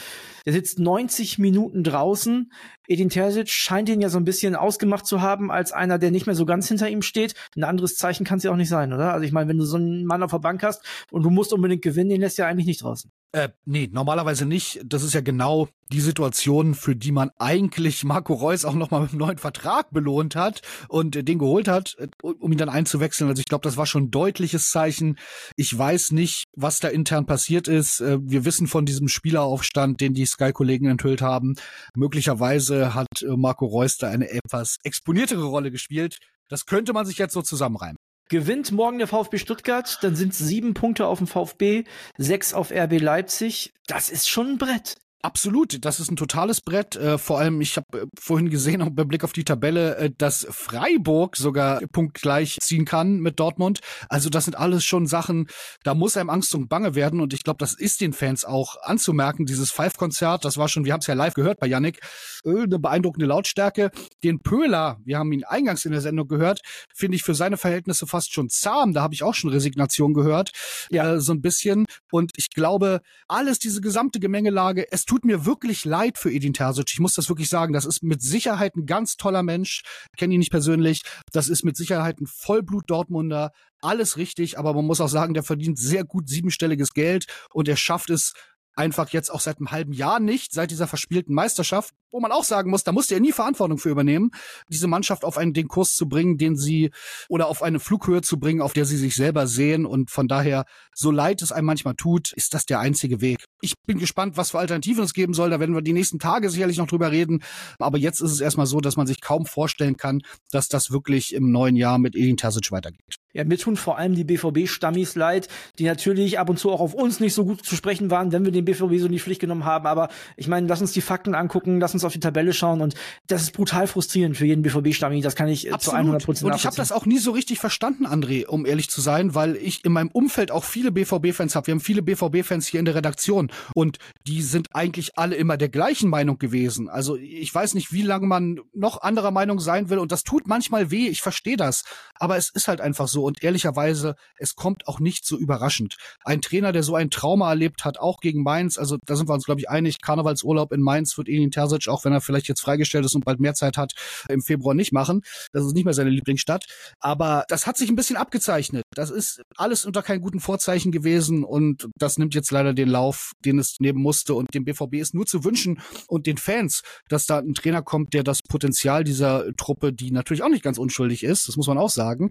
Der 0.47 0.53
sitzt 0.53 0.79
90 0.79 1.39
Minuten 1.39 1.83
draußen. 1.83 2.51
Edin 2.89 3.11
Terzic 3.11 3.51
scheint 3.51 3.89
ihn 3.91 4.01
ja 4.01 4.09
so 4.09 4.19
ein 4.19 4.25
bisschen 4.25 4.57
ausgemacht 4.57 5.07
zu 5.07 5.21
haben 5.21 5.51
als 5.51 5.73
einer, 5.73 5.99
der 5.99 6.11
nicht 6.11 6.27
mehr 6.27 6.35
so 6.35 6.47
ganz 6.47 6.69
hinter 6.69 6.89
ihm 6.89 7.03
steht. 7.03 7.35
Ein 7.55 7.65
anderes 7.65 7.97
Zeichen 7.97 8.25
kann 8.25 8.39
es 8.39 8.45
ja 8.45 8.51
auch 8.51 8.57
nicht 8.57 8.71
sein, 8.71 8.93
oder? 8.93 9.13
Also 9.13 9.25
ich 9.25 9.33
meine, 9.33 9.49
wenn 9.51 9.59
du 9.59 9.65
so 9.65 9.77
einen 9.77 10.07
Mann 10.07 10.23
auf 10.23 10.31
der 10.31 10.39
Bank 10.39 10.63
hast 10.63 10.83
und 11.11 11.23
du 11.23 11.31
musst 11.31 11.53
unbedingt 11.53 11.83
gewinnen, 11.83 12.09
den 12.09 12.23
lässt 12.23 12.39
ja 12.39 12.47
eigentlich 12.47 12.67
nicht 12.67 12.83
draußen. 12.83 13.11
Äh, 13.33 13.51
nee, 13.67 13.91
normalerweise 13.93 14.47
nicht. 14.47 14.81
Das 14.87 15.03
ist 15.03 15.13
ja 15.13 15.21
genau 15.21 15.69
die 15.93 16.01
Situation, 16.01 16.75
für 16.75 16.97
die 16.97 17.13
man 17.13 17.31
eigentlich 17.39 18.05
Marco 18.05 18.33
Reus 18.33 18.65
auch 18.65 18.75
nochmal 18.75 19.03
mit 19.03 19.11
einem 19.11 19.19
neuen 19.19 19.39
Vertrag 19.39 19.91
belohnt 19.91 20.35
hat 20.35 20.63
und 20.89 21.15
äh, 21.15 21.23
den 21.23 21.39
geholt 21.39 21.69
hat, 21.69 21.95
äh, 21.99 22.09
um 22.23 22.53
ihn 22.53 22.59
dann 22.59 22.71
einzuwechseln. 22.71 23.29
Also 23.29 23.41
ich 23.41 23.47
glaube, 23.47 23.65
das 23.65 23.77
war 23.77 23.85
schon 23.85 24.05
ein 24.05 24.11
deutliches 24.11 24.71
Zeichen. 24.71 25.19
Ich 25.57 25.77
weiß 25.77 26.13
nicht, 26.13 26.45
was 26.57 26.81
da 26.81 26.89
intern 26.89 27.27
passiert 27.27 27.69
ist. 27.69 28.01
Äh, 28.01 28.19
wir 28.23 28.47
wissen 28.47 28.67
von 28.67 28.87
diesem 28.87 29.09
Spieleraufstand, 29.09 30.01
den 30.01 30.15
die 30.15 30.27
Sky-Kollegen 30.27 30.87
enthüllt 30.87 31.21
haben. 31.21 31.57
Möglicherweise 31.95 32.78
hat 32.95 33.09
Marco 33.23 33.67
Reus 33.67 33.97
da 33.97 34.09
eine 34.09 34.31
etwas 34.31 34.77
exponiertere 34.83 35.45
Rolle 35.45 35.71
gespielt. 35.71 36.19
Das 36.49 36.67
könnte 36.67 36.93
man 36.93 37.07
sich 37.07 37.19
jetzt 37.19 37.35
so 37.35 37.43
zusammenreimen. 37.43 37.97
Gewinnt 38.31 38.73
morgen 38.73 38.99
der 38.99 39.07
VfB 39.07 39.39
Stuttgart, 39.39 39.99
dann 40.03 40.15
sind 40.15 40.35
sieben 40.35 40.75
Punkte 40.75 41.07
auf 41.07 41.19
dem 41.19 41.27
VfB, 41.27 41.85
sechs 42.19 42.53
auf 42.53 42.71
RB 42.71 43.01
Leipzig. 43.01 43.73
Das 43.87 44.11
ist 44.11 44.29
schon 44.29 44.51
ein 44.51 44.59
Brett. 44.59 44.97
Absolut, 45.21 45.85
das 45.85 45.99
ist 45.99 46.13
ein 46.13 46.17
totales 46.17 46.61
Brett. 46.61 46.95
Äh, 46.95 47.19
vor 47.19 47.41
allem, 47.41 47.61
ich 47.61 47.77
habe 47.77 48.03
äh, 48.03 48.07
vorhin 48.17 48.51
gesehen, 48.51 48.81
auch 48.83 48.91
beim 48.91 49.09
Blick 49.09 49.25
auf 49.25 49.33
die 49.33 49.43
Tabelle, 49.43 49.97
äh, 49.97 50.11
dass 50.17 50.47
Freiburg 50.49 51.37
sogar 51.37 51.81
punktgleich 51.91 52.59
ziehen 52.61 52.85
kann 52.85 53.19
mit 53.19 53.41
Dortmund. 53.41 53.81
Also 54.09 54.31
das 54.31 54.45
sind 54.45 54.57
alles 54.57 54.85
schon 54.85 55.09
Sachen, 55.09 55.49
da 55.83 55.95
muss 55.95 56.17
einem 56.17 56.31
Angst 56.31 56.55
und 56.55 56.69
Bange 56.69 56.95
werden. 56.95 57.21
Und 57.21 57.35
ich 57.35 57.43
glaube, 57.43 57.59
das 57.59 57.75
ist 57.75 58.01
den 58.01 58.13
Fans 58.13 58.45
auch 58.45 58.77
anzumerken. 58.83 59.45
Dieses 59.45 59.73
Five-Konzert, 59.73 60.45
das 60.45 60.57
war 60.57 60.69
schon, 60.69 60.85
wir 60.85 60.93
haben 60.93 61.01
es 61.01 61.09
ja 61.09 61.15
live 61.15 61.35
gehört 61.35 61.59
bei 61.59 61.67
Yannick, 61.67 61.99
äh, 62.45 62.63
eine 62.63 62.79
beeindruckende 62.79 63.27
Lautstärke. 63.27 63.91
Den 64.23 64.41
Pöhler, 64.41 64.99
wir 65.05 65.19
haben 65.19 65.33
ihn 65.33 65.43
eingangs 65.43 65.85
in 65.85 65.91
der 65.91 66.01
Sendung 66.01 66.29
gehört, 66.29 66.61
finde 66.95 67.17
ich 67.17 67.25
für 67.25 67.35
seine 67.35 67.57
Verhältnisse 67.57 68.07
fast 68.07 68.33
schon 68.33 68.51
zahm. 68.51 68.93
Da 68.93 69.03
habe 69.03 69.15
ich 69.15 69.25
auch 69.25 69.35
schon 69.35 69.51
Resignation 69.51 70.15
gehört, 70.15 70.53
ja. 70.91 71.15
Äh, 71.15 71.21
so 71.21 71.33
ein 71.33 71.41
bisschen. 71.41 71.87
Und 72.13 72.31
ich 72.37 72.51
glaube, 72.51 73.01
alles, 73.27 73.59
diese 73.59 73.81
gesamte 73.81 74.21
Gemengelage, 74.21 74.87
es 74.93 75.08
tut 75.09 75.25
mir 75.25 75.47
wirklich 75.47 75.85
leid 75.85 76.19
für 76.19 76.31
Edin 76.31 76.53
Terzic. 76.53 76.91
Ich 76.93 77.01
muss 77.01 77.15
das 77.15 77.29
wirklich 77.29 77.49
sagen. 77.49 77.73
Das 77.73 77.87
ist 77.87 78.03
mit 78.03 78.23
Sicherheit 78.23 78.77
ein 78.77 78.87
ganz 78.87 79.17
toller 79.17 79.43
Mensch. 79.43 79.83
Kenne 80.17 80.35
ihn 80.35 80.39
nicht 80.39 80.51
persönlich. 80.51 81.03
Das 81.33 81.49
ist 81.49 81.65
mit 81.65 81.77
Sicherheit 81.77 82.21
ein 82.21 82.27
Vollblut-Dortmunder. 82.27 83.51
Alles 83.81 84.17
richtig, 84.17 84.59
aber 84.59 84.75
man 84.75 84.85
muss 84.85 85.01
auch 85.01 85.09
sagen, 85.09 85.35
der 85.35 85.43
verdient 85.43 85.79
sehr 85.79 86.05
gut 86.05 86.29
siebenstelliges 86.29 86.93
Geld 86.93 87.27
und 87.53 87.69
er 87.69 87.77
schafft 87.77 88.11
es 88.11 88.35
einfach 88.75 89.09
jetzt 89.09 89.31
auch 89.31 89.41
seit 89.41 89.59
einem 89.59 89.71
halben 89.71 89.93
Jahr 89.93 90.21
nicht, 90.21 90.53
seit 90.53 90.71
dieser 90.71 90.87
verspielten 90.87 91.35
Meisterschaft, 91.35 91.95
wo 92.11 92.21
man 92.21 92.33
auch 92.33 92.45
sagen 92.45 92.71
muss, 92.71 92.85
da 92.85 92.93
musste 92.93 93.15
er 93.15 93.21
nie 93.21 93.33
Verantwortung 93.33 93.79
für 93.79 93.91
übernehmen, 93.91 94.31
diese 94.69 94.87
Mannschaft 94.87 95.25
auf 95.25 95.39
einen 95.39 95.53
den 95.53 95.69
Kurs 95.69 95.95
zu 95.95 96.09
bringen, 96.09 96.39
den 96.39 96.57
sie 96.57 96.91
oder 97.29 97.49
auf 97.49 97.63
eine 97.63 97.81
Flughöhe 97.81 98.23
zu 98.23 98.39
bringen, 98.39 98.61
auf 98.61 98.73
der 98.73 98.85
sie 98.85 98.97
sich 98.97 99.15
selber 99.15 99.47
sehen 99.47 99.87
und 99.87 100.11
von 100.11 100.29
daher, 100.29 100.65
so 100.95 101.11
leid 101.11 101.43
es 101.43 101.53
einem 101.53 101.67
manchmal 101.67 101.95
tut, 101.95 102.33
ist 102.33 102.55
das 102.55 102.65
der 102.65 102.81
einzige 102.81 103.21
Weg. 103.21 103.45
Ich 103.61 103.75
bin 103.87 103.99
gespannt, 103.99 104.37
was 104.37 104.53
für 104.53 104.59
Alternativen 104.59 105.05
es 105.05 105.13
geben 105.13 105.35
soll, 105.35 105.51
da 105.51 105.61
werden 105.61 105.75
wir 105.75 105.83
die 105.83 105.93
nächsten 105.93 106.19
Tage 106.19 106.51
sicherlich 106.51 106.79
noch 106.79 106.87
drüber 106.87 107.11
reden, 107.11 107.43
aber 107.79 107.99
jetzt 107.99 108.21
ist 108.21 108.33
es 108.33 108.41
erstmal 108.41 108.67
so, 108.67 108.81
dass 108.81 108.97
man 108.97 109.07
sich 109.07 109.21
kaum 109.21 109.47
vorstellen 109.47 109.97
kann, 109.97 110.23
dass 110.51 110.69
das 110.69 110.91
wirklich 110.91 111.35
im 111.35 111.51
neuen 111.51 111.77
Jahr 111.77 111.99
mit 111.99 112.15
Edin 112.15 112.37
Terzic 112.37 112.73
weitergeht. 112.73 113.19
Ja, 113.35 113.45
mir 113.45 113.59
tun 113.59 113.77
vor 113.77 113.99
allem 113.99 114.15
die 114.15 114.25
BVB-Stammis 114.25 115.15
leid, 115.15 115.49
die 115.79 115.85
natürlich 115.85 116.39
ab 116.39 116.49
und 116.49 116.59
zu 116.59 116.73
auch 116.73 116.81
auf 116.81 116.95
uns 116.95 117.21
nicht 117.21 117.35
so 117.35 117.45
gut 117.45 117.65
zu 117.65 117.77
sprechen 117.77 118.11
waren, 118.11 118.33
wenn 118.33 118.45
wir 118.45 118.53
den 118.53 118.65
BVB 118.65 118.99
so 118.99 119.07
in 119.07 119.13
die 119.13 119.21
Pflicht 119.21 119.41
genommen 119.41 119.65
haben. 119.65 119.87
Aber 119.87 120.09
ich 120.37 120.49
meine, 120.49 120.67
lass 120.67 120.81
uns 120.81 120.93
die 120.93 121.03
Fakten 121.03 121.35
angucken, 121.35 121.79
lass 121.79 121.93
uns 121.99 122.05
auf 122.05 122.13
die 122.13 122.21
Tabelle 122.21 122.53
schauen 122.53 122.81
und 122.81 122.95
das 123.27 123.43
ist 123.43 123.53
brutal 123.53 123.87
frustrierend 123.87 124.37
für 124.37 124.47
jeden 124.47 124.63
BVB-Stammi. 124.63 125.21
Das 125.21 125.35
kann 125.35 125.49
ich 125.49 125.73
Absolut. 125.73 125.83
zu 125.83 125.97
100 125.99 126.25
Prozent 126.25 126.51
Und 126.51 126.57
ich 126.57 126.67
habe 126.67 126.77
das 126.77 126.93
auch 126.93 127.07
nie 127.07 127.19
so 127.19 127.33
richtig 127.33 127.59
verstanden, 127.59 128.07
André, 128.07 128.47
um 128.47 128.65
ehrlich 128.65 128.89
zu 128.89 129.01
sein, 129.01 129.35
weil 129.35 129.57
ich 129.57 129.85
in 129.85 129.93
meinem 129.93 130.09
Umfeld 130.09 130.51
auch 130.51 130.65
viele 130.65 130.93
BVB-Fans 130.93 131.55
habe. 131.55 131.67
Wir 131.67 131.73
haben 131.73 131.81
viele 131.81 132.03
BVB-Fans 132.03 132.67
hier 132.67 132.81
in 132.81 132.87
der 132.87 132.95
Redaktion 132.95 133.51
und 133.75 133.99
die 134.27 134.43
sind 134.43 134.69
eigentlich 134.75 135.19
alle 135.19 135.37
immer 135.37 135.57
der 135.57 135.69
gleichen 135.69 136.09
Meinung 136.09 136.39
gewesen. 136.39 136.89
Also 136.89 137.17
ich 137.17 137.53
weiß 137.55 137.75
nicht, 137.75 137.93
wie 137.93 138.03
lange 138.03 138.27
man 138.27 138.61
noch 138.73 139.03
anderer 139.03 139.31
Meinung 139.31 139.59
sein 139.59 139.91
will 139.91 139.99
und 139.99 140.13
das 140.13 140.23
tut 140.23 140.47
manchmal 140.47 140.91
weh. 140.91 141.09
Ich 141.09 141.21
verstehe 141.21 141.57
das, 141.57 141.85
aber 142.15 142.37
es 142.37 142.51
ist 142.51 142.69
halt 142.69 142.81
einfach 142.81 143.09
so 143.09 143.25
und 143.25 143.43
ehrlicherweise, 143.43 144.15
es 144.37 144.55
kommt 144.55 144.87
auch 144.87 145.01
nicht 145.01 145.27
so 145.27 145.37
überraschend. 145.37 145.97
Ein 146.25 146.41
Trainer, 146.41 146.73
der 146.73 146.83
so 146.83 146.95
ein 146.95 147.11
Trauma 147.11 147.49
erlebt 147.51 147.85
hat, 147.85 147.99
auch 147.99 148.21
gegen 148.21 148.43
Mainz, 148.43 148.79
also 148.79 148.97
da 149.05 149.17
sind 149.17 149.29
wir 149.29 149.35
uns, 149.35 149.45
glaube 149.45 149.61
ich, 149.61 149.69
einig, 149.69 150.01
Karnevalsurlaub 150.01 150.73
in 150.73 150.81
Mainz 150.81 151.17
wird 151.19 151.29
Edin 151.29 151.51
Terzic, 151.51 151.88
auch 151.89 152.05
wenn 152.05 152.13
er 152.13 152.21
vielleicht 152.21 152.49
jetzt 152.49 152.61
freigestellt 152.61 153.05
ist 153.05 153.15
und 153.15 153.25
bald 153.25 153.41
mehr 153.41 153.55
Zeit 153.55 153.77
hat, 153.77 153.93
im 154.29 154.43
Februar 154.43 154.75
nicht 154.75 154.93
machen. 154.93 155.23
Das 155.53 155.65
ist 155.65 155.75
nicht 155.75 155.85
mehr 155.85 155.95
seine 155.95 156.11
Lieblingsstadt. 156.11 156.67
Aber 157.01 157.45
das 157.49 157.67
hat 157.67 157.77
sich 157.77 157.89
ein 157.89 157.97
bisschen 157.97 158.17
abgezeichnet. 158.17 158.85
Das 158.95 159.11
ist 159.11 159.43
alles 159.57 159.85
unter 159.85 160.03
keinen 160.03 160.21
guten 160.21 160.41
Vorzeichen 160.41 160.93
gewesen 160.93 161.45
und 161.45 161.89
das 161.97 162.19
nimmt 162.19 162.35
jetzt 162.35 162.51
leider 162.51 162.75
den 162.75 162.89
Lauf, 162.89 163.33
den 163.45 163.59
es 163.59 163.77
nehmen 163.81 164.03
musste. 164.03 164.35
Und 164.35 164.55
dem 164.55 164.65
BVB 164.65 164.95
ist 164.95 165.15
nur 165.15 165.27
zu 165.27 165.45
wünschen 165.45 165.81
und 166.07 166.27
den 166.27 166.37
Fans, 166.37 166.83
dass 167.09 167.27
da 167.27 167.39
ein 167.39 167.55
Trainer 167.55 167.83
kommt, 167.83 168.15
der 168.15 168.23
das 168.23 168.43
Potenzial 168.43 169.05
dieser 169.05 169.55
Truppe, 169.57 169.93
die 169.93 170.11
natürlich 170.11 170.43
auch 170.43 170.49
nicht 170.49 170.65
ganz 170.65 170.79
unschuldig 170.79 171.23
ist, 171.23 171.49
das 171.49 171.57
muss 171.57 171.67
man 171.67 171.79
auch 171.79 171.91
sagen, 171.91 172.31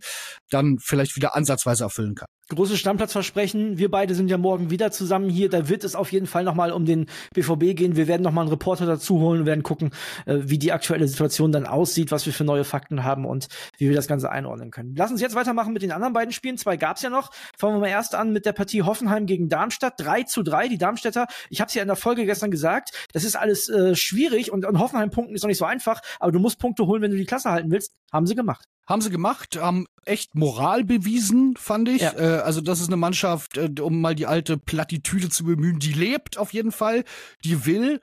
dann 0.49 0.77
vielleicht 0.79 1.15
wieder 1.15 1.35
ansatzweise 1.35 1.83
erfüllen 1.83 2.15
kann. 2.15 2.27
Großes 2.49 2.79
Stammplatzversprechen. 2.79 3.77
Wir 3.77 3.91
beide 3.91 4.15
sind 4.15 4.29
ja 4.29 4.37
morgen 4.37 4.69
wieder 4.69 4.91
zusammen 4.91 5.29
hier. 5.29 5.49
Da 5.49 5.69
wird 5.69 5.83
es 5.83 5.95
auf 5.95 6.11
jeden 6.11 6.27
Fall 6.27 6.43
nochmal 6.43 6.71
um 6.71 6.85
den 6.85 7.07
BVB 7.33 7.75
gehen. 7.75 7.95
Wir 7.95 8.07
werden 8.07 8.23
nochmal 8.23 8.43
einen 8.43 8.51
Reporter 8.51 8.85
dazu 8.85 9.19
holen 9.19 9.41
und 9.41 9.45
werden 9.45 9.63
gucken, 9.63 9.91
äh, 10.25 10.37
wie 10.43 10.57
die 10.57 10.71
aktuelle 10.71 11.07
Situation 11.07 11.51
dann 11.51 11.65
aussieht, 11.65 12.11
was 12.11 12.25
wir 12.25 12.33
für 12.33 12.43
neue 12.43 12.63
Fakten 12.63 13.03
haben 13.03 13.25
und 13.25 13.47
wie 13.77 13.89
wir 13.89 13.95
das 13.95 14.07
Ganze 14.07 14.31
einordnen 14.31 14.71
können. 14.71 14.95
Lass 14.95 15.11
uns 15.11 15.21
jetzt 15.21 15.35
weitermachen 15.35 15.73
mit 15.73 15.81
den 15.81 15.91
anderen 15.91 16.13
beiden 16.13 16.31
Spielen. 16.31 16.57
Zwei 16.57 16.77
gab's 16.77 17.01
ja 17.01 17.09
noch. 17.09 17.31
Fangen 17.57 17.75
wir 17.75 17.79
mal 17.81 17.87
erst 17.89 18.15
an 18.15 18.31
mit 18.31 18.45
der 18.45 18.53
Partie 18.53 18.83
Hoffenheim 18.83 19.25
gegen 19.25 19.49
Darmstadt. 19.49 19.95
3 19.97 20.23
zu 20.23 20.43
3. 20.43 20.69
Die 20.69 20.77
Darmstädter, 20.77 21.27
ich 21.49 21.59
habe 21.59 21.69
es 21.69 21.73
ja 21.73 21.81
in 21.81 21.87
der 21.87 21.97
Folge 21.97 22.25
gestern 22.25 22.51
gesagt, 22.51 22.91
das 23.13 23.23
ist 23.23 23.35
alles 23.35 23.69
äh, 23.69 23.95
schwierig 23.95 24.51
und, 24.51 24.65
und 24.65 24.79
Hoffenheim 24.79 25.09
punkten 25.09 25.35
ist 25.35 25.43
noch 25.43 25.49
nicht 25.49 25.57
so 25.57 25.65
einfach, 25.65 26.01
aber 26.19 26.31
du 26.31 26.39
musst 26.39 26.59
Punkte 26.59 26.85
holen, 26.85 27.01
wenn 27.01 27.11
du 27.11 27.17
die 27.17 27.25
Klasse 27.25 27.51
halten 27.51 27.71
willst. 27.71 27.93
Haben 28.11 28.25
sie 28.25 28.35
gemacht. 28.35 28.67
Haben 28.87 29.01
sie 29.01 29.09
gemacht, 29.09 29.57
haben 29.57 29.85
echt 30.05 30.33
Moral 30.33 30.85
bewiesen, 30.85 31.55
fand 31.57 31.89
ich. 31.89 32.01
Ja. 32.01 32.17
Äh, 32.17 32.39
also 32.39 32.61
das 32.61 32.79
ist 32.79 32.87
eine 32.87 32.95
Mannschaft, 32.97 33.57
äh, 33.57 33.69
um 33.81 33.99
mal 33.99 34.15
die 34.15 34.25
alte 34.25 34.57
Plattitüde 34.57 35.29
zu 35.29 35.43
bemühen, 35.43 35.79
die 35.79 35.91
lebt 35.91 36.37
auf 36.37 36.53
jeden 36.53 36.71
Fall, 36.71 37.03
die 37.43 37.65
will. 37.65 37.99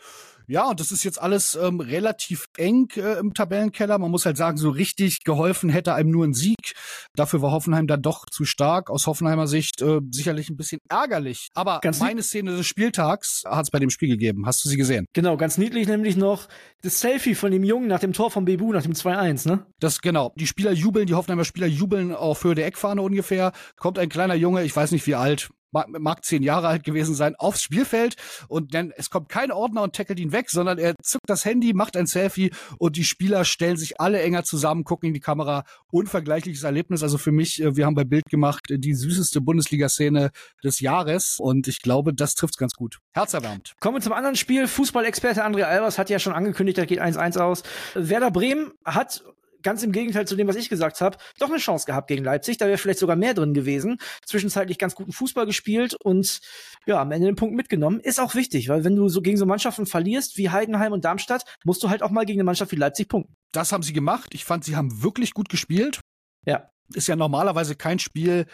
Ja, 0.46 0.68
und 0.70 0.80
das 0.80 0.92
ist 0.92 1.04
jetzt 1.04 1.20
alles 1.20 1.54
ähm, 1.54 1.80
relativ 1.80 2.46
eng 2.56 2.88
äh, 2.96 3.18
im 3.18 3.32
Tabellenkeller. 3.32 3.98
Man 3.98 4.10
muss 4.10 4.26
halt 4.26 4.36
sagen, 4.36 4.58
so 4.58 4.70
richtig 4.70 5.24
geholfen 5.24 5.70
hätte 5.70 5.94
einem 5.94 6.10
nur 6.10 6.24
ein 6.24 6.34
Sieg. 6.34 6.74
Dafür 7.14 7.42
war 7.42 7.52
Hoffenheim 7.52 7.86
dann 7.86 8.02
doch 8.02 8.26
zu 8.26 8.44
stark. 8.44 8.90
Aus 8.90 9.06
Hoffenheimer 9.06 9.46
Sicht 9.46 9.80
äh, 9.80 10.00
sicherlich 10.10 10.50
ein 10.50 10.56
bisschen 10.56 10.80
ärgerlich. 10.88 11.48
Aber 11.54 11.80
ganz 11.80 12.00
meine 12.00 12.22
Szene 12.22 12.56
des 12.56 12.66
Spieltags 12.66 13.42
hat 13.46 13.64
es 13.64 13.70
bei 13.70 13.78
dem 13.78 13.90
Spiel 13.90 14.08
gegeben. 14.08 14.46
Hast 14.46 14.64
du 14.64 14.68
sie 14.68 14.76
gesehen? 14.76 15.06
Genau, 15.14 15.36
ganz 15.36 15.58
niedlich 15.58 15.88
nämlich 15.88 16.16
noch 16.16 16.48
das 16.82 17.00
Selfie 17.00 17.34
von 17.34 17.50
dem 17.50 17.64
Jungen 17.64 17.88
nach 17.88 18.00
dem 18.00 18.12
Tor 18.12 18.30
von 18.30 18.44
Bebu, 18.44 18.72
nach 18.72 18.82
dem 18.82 18.92
2-1, 18.92 19.48
ne? 19.48 19.66
Das 19.80 20.00
genau. 20.00 20.32
Die 20.36 20.46
Spieler 20.46 20.72
jubeln, 20.72 21.06
die 21.06 21.14
Hoffenheimer 21.14 21.44
Spieler 21.44 21.66
jubeln 21.66 22.14
auf 22.14 22.44
Höhe 22.44 22.54
der 22.54 22.66
Eckfahne 22.66 23.00
ungefähr. 23.00 23.52
Kommt 23.76 23.98
ein 23.98 24.08
kleiner 24.08 24.34
Junge, 24.34 24.64
ich 24.64 24.74
weiß 24.74 24.90
nicht 24.90 25.06
wie 25.06 25.14
alt, 25.14 25.48
mag 25.74 26.24
zehn 26.24 26.42
Jahre 26.42 26.68
alt 26.68 26.84
gewesen 26.84 27.14
sein, 27.14 27.34
aufs 27.36 27.62
Spielfeld 27.62 28.16
und 28.48 28.74
dann 28.74 28.92
es 28.96 29.10
kommt 29.10 29.28
kein 29.28 29.50
Ordner 29.50 29.82
und 29.82 29.94
tackelt 29.94 30.20
ihn 30.20 30.32
weg, 30.32 30.50
sondern 30.50 30.78
er 30.78 30.94
zückt 31.02 31.28
das 31.28 31.44
Handy, 31.44 31.74
macht 31.74 31.96
ein 31.96 32.06
Selfie 32.06 32.52
und 32.78 32.96
die 32.96 33.04
Spieler 33.04 33.44
stellen 33.44 33.76
sich 33.76 34.00
alle 34.00 34.22
enger 34.22 34.44
zusammen, 34.44 34.84
gucken 34.84 35.08
in 35.08 35.14
die 35.14 35.20
Kamera. 35.20 35.64
Unvergleichliches 35.90 36.62
Erlebnis. 36.62 37.02
Also 37.02 37.18
für 37.18 37.32
mich, 37.32 37.62
äh, 37.62 37.76
wir 37.76 37.86
haben 37.86 37.94
bei 37.94 38.04
Bild 38.04 38.24
gemacht, 38.30 38.66
die 38.68 38.94
süßeste 38.94 39.40
Bundesliga-Szene 39.40 40.30
des 40.62 40.80
Jahres 40.80 41.38
und 41.38 41.68
ich 41.68 41.80
glaube, 41.80 42.14
das 42.14 42.34
trifft's 42.34 42.56
ganz 42.56 42.74
gut. 42.74 42.98
Herzerwärmend. 43.12 43.74
Kommen 43.80 43.96
wir 43.96 44.02
zum 44.02 44.12
anderen 44.12 44.36
Spiel. 44.36 44.66
Fußballexperte 44.66 45.44
André 45.44 45.62
Albers 45.62 45.98
hat 45.98 46.10
ja 46.10 46.18
schon 46.18 46.32
angekündigt, 46.32 46.78
da 46.78 46.84
geht 46.84 47.00
1-1 47.00 47.38
aus. 47.38 47.62
Werder 47.94 48.30
Bremen 48.30 48.72
hat 48.84 49.24
ganz 49.64 49.82
im 49.82 49.90
Gegenteil 49.90 50.26
zu 50.26 50.36
dem, 50.36 50.46
was 50.46 50.56
ich 50.56 50.68
gesagt 50.68 51.00
habe, 51.00 51.18
doch 51.38 51.48
eine 51.48 51.58
Chance 51.58 51.86
gehabt 51.86 52.06
gegen 52.06 52.22
Leipzig. 52.22 52.58
Da 52.58 52.66
wäre 52.66 52.78
vielleicht 52.78 53.00
sogar 53.00 53.16
mehr 53.16 53.34
drin 53.34 53.54
gewesen. 53.54 53.98
Zwischenzeitlich 54.24 54.78
ganz 54.78 54.94
guten 54.94 55.12
Fußball 55.12 55.46
gespielt 55.46 55.94
und 56.04 56.40
ja, 56.86 57.00
am 57.00 57.10
Ende 57.10 57.26
den 57.26 57.36
Punkt 57.36 57.56
mitgenommen. 57.56 57.98
Ist 58.00 58.20
auch 58.20 58.34
wichtig, 58.36 58.68
weil 58.68 58.84
wenn 58.84 58.94
du 58.94 59.08
so 59.08 59.22
gegen 59.22 59.36
so 59.36 59.46
Mannschaften 59.46 59.86
verlierst 59.86 60.38
wie 60.38 60.50
Heidenheim 60.50 60.92
und 60.92 61.04
Darmstadt, 61.04 61.44
musst 61.64 61.82
du 61.82 61.90
halt 61.90 62.02
auch 62.02 62.10
mal 62.10 62.24
gegen 62.24 62.38
eine 62.38 62.44
Mannschaft 62.44 62.70
wie 62.70 62.76
Leipzig 62.76 63.08
punkten. 63.08 63.34
Das 63.52 63.72
haben 63.72 63.82
sie 63.82 63.92
gemacht. 63.92 64.30
Ich 64.34 64.44
fand, 64.44 64.64
sie 64.64 64.76
haben 64.76 65.02
wirklich 65.02 65.34
gut 65.34 65.48
gespielt. 65.48 66.00
Ja. 66.46 66.70
Ist 66.92 67.08
ja 67.08 67.16
normalerweise 67.16 67.76
kein 67.76 67.98
Spiel, 67.98 68.46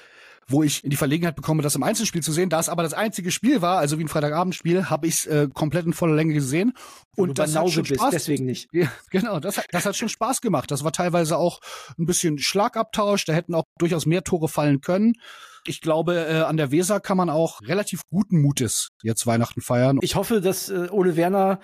wo 0.51 0.63
ich 0.63 0.85
in 0.85 0.91
die 0.91 0.97
Verlegenheit 0.97 1.37
bekomme, 1.37 1.63
das 1.63 1.75
im 1.75 1.83
Einzelspiel 1.83 2.23
zu 2.23 2.33
sehen. 2.33 2.51
Da 2.51 2.61
es 2.61 2.69
aber 2.69 2.83
das 2.83 2.93
einzige 2.95 3.31
Spiel 3.31 3.63
war, 3.63 3.79
also 3.79 3.99
wie 3.99 4.05
ein 4.05 4.09
Freitagabendspiel, 4.09 4.91
habe 4.91 5.07
ich 5.07 5.15
es 5.15 5.27
äh, 5.27 5.49
komplett 5.53 5.87
in 5.87 5.93
voller 5.93 6.15
Länge 6.15 6.35
gesehen. 6.35 6.73
Und 7.17 7.39
das 7.39 7.55
hat 7.57 7.71
schon 7.71 7.85
Spaß, 7.85 7.99
bist, 7.99 8.13
deswegen 8.13 8.47
nicht. 8.47 8.69
Ja, 8.81 8.91
genau, 9.11 9.41
das 9.41 9.59
hat, 9.59 9.67
das 9.73 9.85
hat 9.85 9.97
schon 9.97 10.09
Spaß 10.09 10.41
gemacht. 10.41 10.71
Das 10.71 10.85
war 10.85 10.93
teilweise 10.93 11.37
auch 11.37 11.61
ein 11.99 12.07
bisschen 12.07 12.39
Schlagabtausch. 12.39 13.25
Da 13.25 13.33
hätten 13.33 13.55
auch 13.55 13.65
durchaus 13.79 14.07
mehr 14.07 14.25
Tore 14.25 14.49
fallen 14.49 14.81
können. 14.81 15.15
Ich 15.67 15.81
glaube, 15.81 16.15
äh, 16.15 16.41
an 16.41 16.57
der 16.57 16.71
Weser 16.71 17.01
kann 17.01 17.17
man 17.17 17.29
auch 17.29 17.61
relativ 17.63 18.03
guten 18.11 18.41
Mutes 18.41 18.89
jetzt 19.03 19.27
Weihnachten 19.27 19.61
feiern. 19.61 19.99
Ich 20.01 20.15
hoffe, 20.15 20.41
dass 20.41 20.71
äh, 20.71 20.89
Ole 20.91 21.17
Werner 21.17 21.61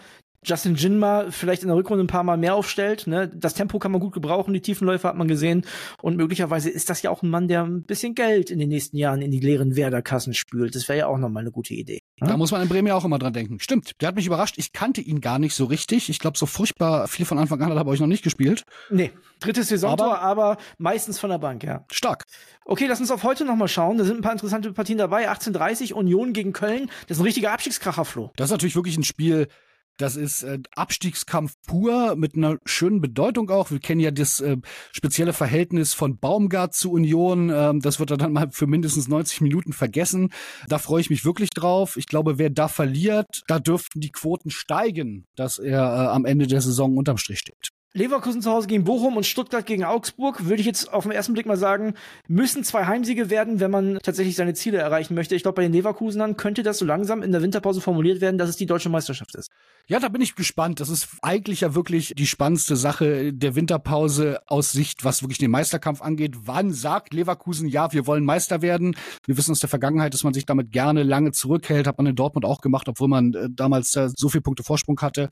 Justin 0.47 0.77
Jinma 0.77 1.27
vielleicht 1.31 1.63
in 1.63 1.69
der 1.69 1.77
Rückrunde 1.77 2.05
ein 2.05 2.09
paar 2.09 2.23
Mal 2.23 2.37
mehr 2.37 2.55
aufstellt. 2.55 3.07
Ne? 3.07 3.29
Das 3.29 3.55
Tempo 3.55 3.79
kann 3.79 3.91
man 3.91 4.01
gut 4.01 4.13
gebrauchen, 4.13 4.55
die 4.55 4.61
Tiefenläufe 4.61 5.09
hat 5.09 5.17
man 5.17 5.27
gesehen. 5.27 5.65
Und 6.01 6.17
möglicherweise 6.17 6.71
ist 6.71 6.89
das 6.89 7.03
ja 7.03 7.11
auch 7.11 7.23
ein 7.23 7.31
Mann, 7.31 7.49
der 7.49 7.65
ein 7.65 7.83
bisschen 7.83 8.15
Geld 8.15 8.51
in 8.51 8.59
den 8.59 8.69
nächsten 8.69 8.97
Jahren 8.97 9.23
in 9.23 9.31
die 9.33 9.41
leeren 9.41 9.75
Werder-Kassen 9.75 10.35
spült. 10.35 10.75
Das 10.77 10.89
wäre 10.89 10.99
ja 10.99 11.07
auch 11.09 11.19
nochmal 11.19 11.43
eine 11.43 11.51
gute 11.51 11.75
Idee. 11.75 12.01
Da 12.19 12.37
muss 12.37 12.53
man 12.53 12.63
in 12.63 12.69
Bremen 12.69 12.89
ja 12.89 12.95
auch 12.95 13.05
immer 13.05 13.19
dran 13.19 13.33
denken. 13.33 13.59
Stimmt, 13.61 14.01
der 14.01 14.09
hat 14.09 14.15
mich 14.15 14.27
überrascht. 14.27 14.55
Ich 14.59 14.73
kannte 14.73 15.01
ihn 15.01 15.21
gar 15.21 15.39
nicht 15.39 15.55
so 15.55 15.65
richtig. 15.65 16.09
Ich 16.09 16.19
glaube, 16.21 16.39
so 16.39 16.47
furchtbar 16.47 17.09
viel 17.09 17.27
von 17.27 17.39
Anfang 17.39 17.61
an 17.61 17.71
hat 17.71 17.77
er 17.77 17.85
bei 17.85 17.91
euch 17.91 18.01
noch 18.01 18.07
nicht 18.07 18.23
gespielt. 18.23 18.65
Nee, 18.91 19.11
drittes 19.41 19.69
Saisontor, 19.69 20.19
aber, 20.21 20.53
aber 20.53 20.63
meistens 20.79 21.19
von 21.19 21.31
der 21.31 21.39
Bank, 21.39 21.65
ja. 21.65 21.85
Stark. 21.91 22.25
Okay, 22.65 22.87
lass 22.89 23.01
uns 23.01 23.11
auf 23.11 23.23
heute 23.23 23.45
nochmal 23.45 23.69
schauen. 23.69 23.99
Da 23.99 24.05
sind 24.05 24.17
ein 24.17 24.23
paar 24.23 24.33
interessante 24.33 24.73
Partien 24.73 24.99
dabei. 24.99 25.31
18:30 25.31 25.93
Union 25.93 26.33
gegen 26.33 26.53
Köln. 26.53 26.91
Das 27.07 27.17
ist 27.17 27.23
ein 27.23 27.27
richtiger 27.27 27.53
Abstiegskracher, 27.53 28.05
Flo. 28.05 28.33
Das 28.37 28.47
ist 28.47 28.53
natürlich 28.53 28.77
wirklich 28.77 28.97
ein 28.97 29.05
Spiel, 29.05 29.49
das 29.97 30.17
ist 30.17 30.43
äh, 30.43 30.59
Abstiegskampf 30.75 31.55
pur 31.67 32.17
mit 32.17 32.37
einer 32.37 32.59
schönen 32.65 33.01
Bedeutung 33.01 33.51
auch. 33.51 33.71
Wir 33.71 33.81
kennen 33.81 34.01
ja 34.01 34.11
das 34.11 34.41
äh, 34.41 34.57
spezielle 34.93 35.33
Verhältnis 35.33 35.95
von 35.95 36.19
Baumgart 36.19 36.75
zu 36.75 36.93
Union. 36.93 37.51
Ähm, 37.51 37.81
das 37.81 37.99
wird 37.99 38.11
er 38.11 38.17
dann 38.17 38.33
mal 38.33 38.51
für 38.51 38.67
mindestens 38.67 39.09
90 39.09 39.41
Minuten 39.41 39.73
vergessen. 39.73 40.33
Da 40.69 40.79
freue 40.79 41.01
ich 41.01 41.11
mich 41.11 41.25
wirklich 41.25 41.51
drauf. 41.51 41.97
Ich 41.97 42.07
glaube, 42.07 42.39
wer 42.39 42.51
da 42.51 42.69
verliert, 42.69 43.43
da 43.47 43.59
dürften 43.59 44.01
die 44.01 44.13
Quoten 44.13 44.51
steigen, 44.51 45.27
dass 45.37 45.59
er 45.59 45.81
äh, 45.81 46.09
am 46.09 46.25
Ende 46.25 46.47
der 46.47 46.61
Saison 46.61 46.97
unterm 46.97 47.19
Strich 47.19 47.39
steht. 47.39 47.76
Leverkusen 47.97 48.43
zu 48.43 48.51
Hause 48.51 48.67
gegen 48.69 48.85
Bochum 48.85 49.17
und 49.17 49.25
Stuttgart 49.25 49.65
gegen 49.65 49.85
Augsburg, 49.85 50.45
würde 50.45 50.61
ich 50.61 50.67
jetzt 50.67 50.93
auf 50.93 51.05
den 51.05 51.13
ersten 51.13 51.33
Blick 51.33 51.47
mal 51.47 51.57
sagen, 51.57 51.95
müssen 52.29 52.63
zwei 52.63 52.85
Heimsiege 52.85 53.31
werden, 53.31 53.59
wenn 53.59 53.71
man 53.71 53.99
tatsächlich 54.03 54.37
seine 54.37 54.53
Ziele 54.53 54.79
erreichen 54.79 55.15
möchte. 55.15 55.35
Ich 55.35 55.43
glaube, 55.43 55.57
bei 55.57 55.63
den 55.63 55.73
Leverkusenern 55.73 56.37
könnte 56.37 56.63
das 56.63 56.79
so 56.79 56.85
langsam 56.85 57.23
in 57.23 57.33
der 57.33 57.41
Winterpause 57.41 57.81
formuliert 57.81 58.21
werden, 58.21 58.37
dass 58.37 58.51
es 58.51 58.57
die 58.57 58.67
deutsche 58.67 58.91
Meisterschaft 58.91 59.35
ist. 59.35 59.51
Ja, 59.89 59.99
da 59.99 60.09
bin 60.09 60.21
ich 60.21 60.35
gespannt. 60.35 60.81
Das 60.81 60.89
ist 60.89 61.09
eigentlich 61.23 61.63
ja 61.63 61.75
wirklich 61.75 62.13
die 62.17 62.27
spannendste 62.27 62.77
Sache 62.77 63.33
der 63.33 63.55
Winterpause 63.55 64.41
aus 64.47 64.73
Sicht, 64.73 65.05
was 65.05 65.23
wirklich 65.23 65.39
den 65.39 65.51
Meisterkampf 65.51 66.03
angeht. 66.03 66.35
Wann 66.45 66.73
sagt 66.73 67.15
Leverkusen, 67.15 67.67
ja, 67.67 67.93
wir 67.93 68.07
wollen 68.07 68.25
Meister 68.25 68.63
werden? 68.63 68.97
Wir 69.27 69.39
wissen 69.39 69.53
aus 69.53 69.61
der 69.61 69.69
Vergangenheit, 69.69 70.13
dass 70.13 70.25
man 70.25 70.35
sich 70.35 70.45
damit 70.45 70.71
gerne 70.71 71.03
lange 71.03 71.33
zurückhält. 71.33 71.87
Hat 71.87 71.99
man 71.99 72.07
in 72.09 72.17
Dortmund 72.17 72.45
auch 72.45 72.61
gemacht, 72.61 72.89
obwohl 72.89 73.09
man 73.09 73.33
äh, 73.33 73.49
damals 73.51 73.93
so 73.93 74.29
viel 74.29 74.41
Punkte 74.43 74.65
Vorsprung 74.65 75.01
hatte. 75.01 75.31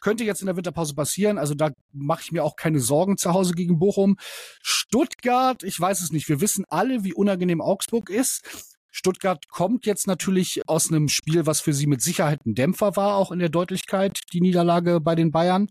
Könnte 0.00 0.24
jetzt 0.24 0.40
in 0.40 0.46
der 0.46 0.56
Winterpause 0.56 0.94
passieren. 0.94 1.38
Also 1.38 1.54
da 1.54 1.70
mache 1.92 2.22
ich 2.22 2.32
mir 2.32 2.44
auch 2.44 2.56
keine 2.56 2.80
Sorgen 2.80 3.16
zu 3.16 3.32
Hause 3.32 3.54
gegen 3.54 3.78
Bochum. 3.78 4.16
Stuttgart, 4.62 5.62
ich 5.62 5.78
weiß 5.78 6.00
es 6.00 6.10
nicht. 6.10 6.28
Wir 6.28 6.40
wissen 6.40 6.64
alle, 6.68 7.04
wie 7.04 7.14
unangenehm 7.14 7.60
Augsburg 7.60 8.10
ist. 8.10 8.70
Stuttgart 8.90 9.48
kommt 9.48 9.86
jetzt 9.86 10.06
natürlich 10.06 10.62
aus 10.66 10.90
einem 10.90 11.08
Spiel, 11.08 11.46
was 11.46 11.60
für 11.60 11.72
sie 11.72 11.86
mit 11.86 12.02
Sicherheit 12.02 12.44
ein 12.44 12.54
Dämpfer 12.54 12.96
war, 12.96 13.16
auch 13.16 13.30
in 13.30 13.38
der 13.38 13.48
Deutlichkeit, 13.48 14.20
die 14.32 14.40
Niederlage 14.40 15.00
bei 15.00 15.14
den 15.14 15.30
Bayern. 15.30 15.68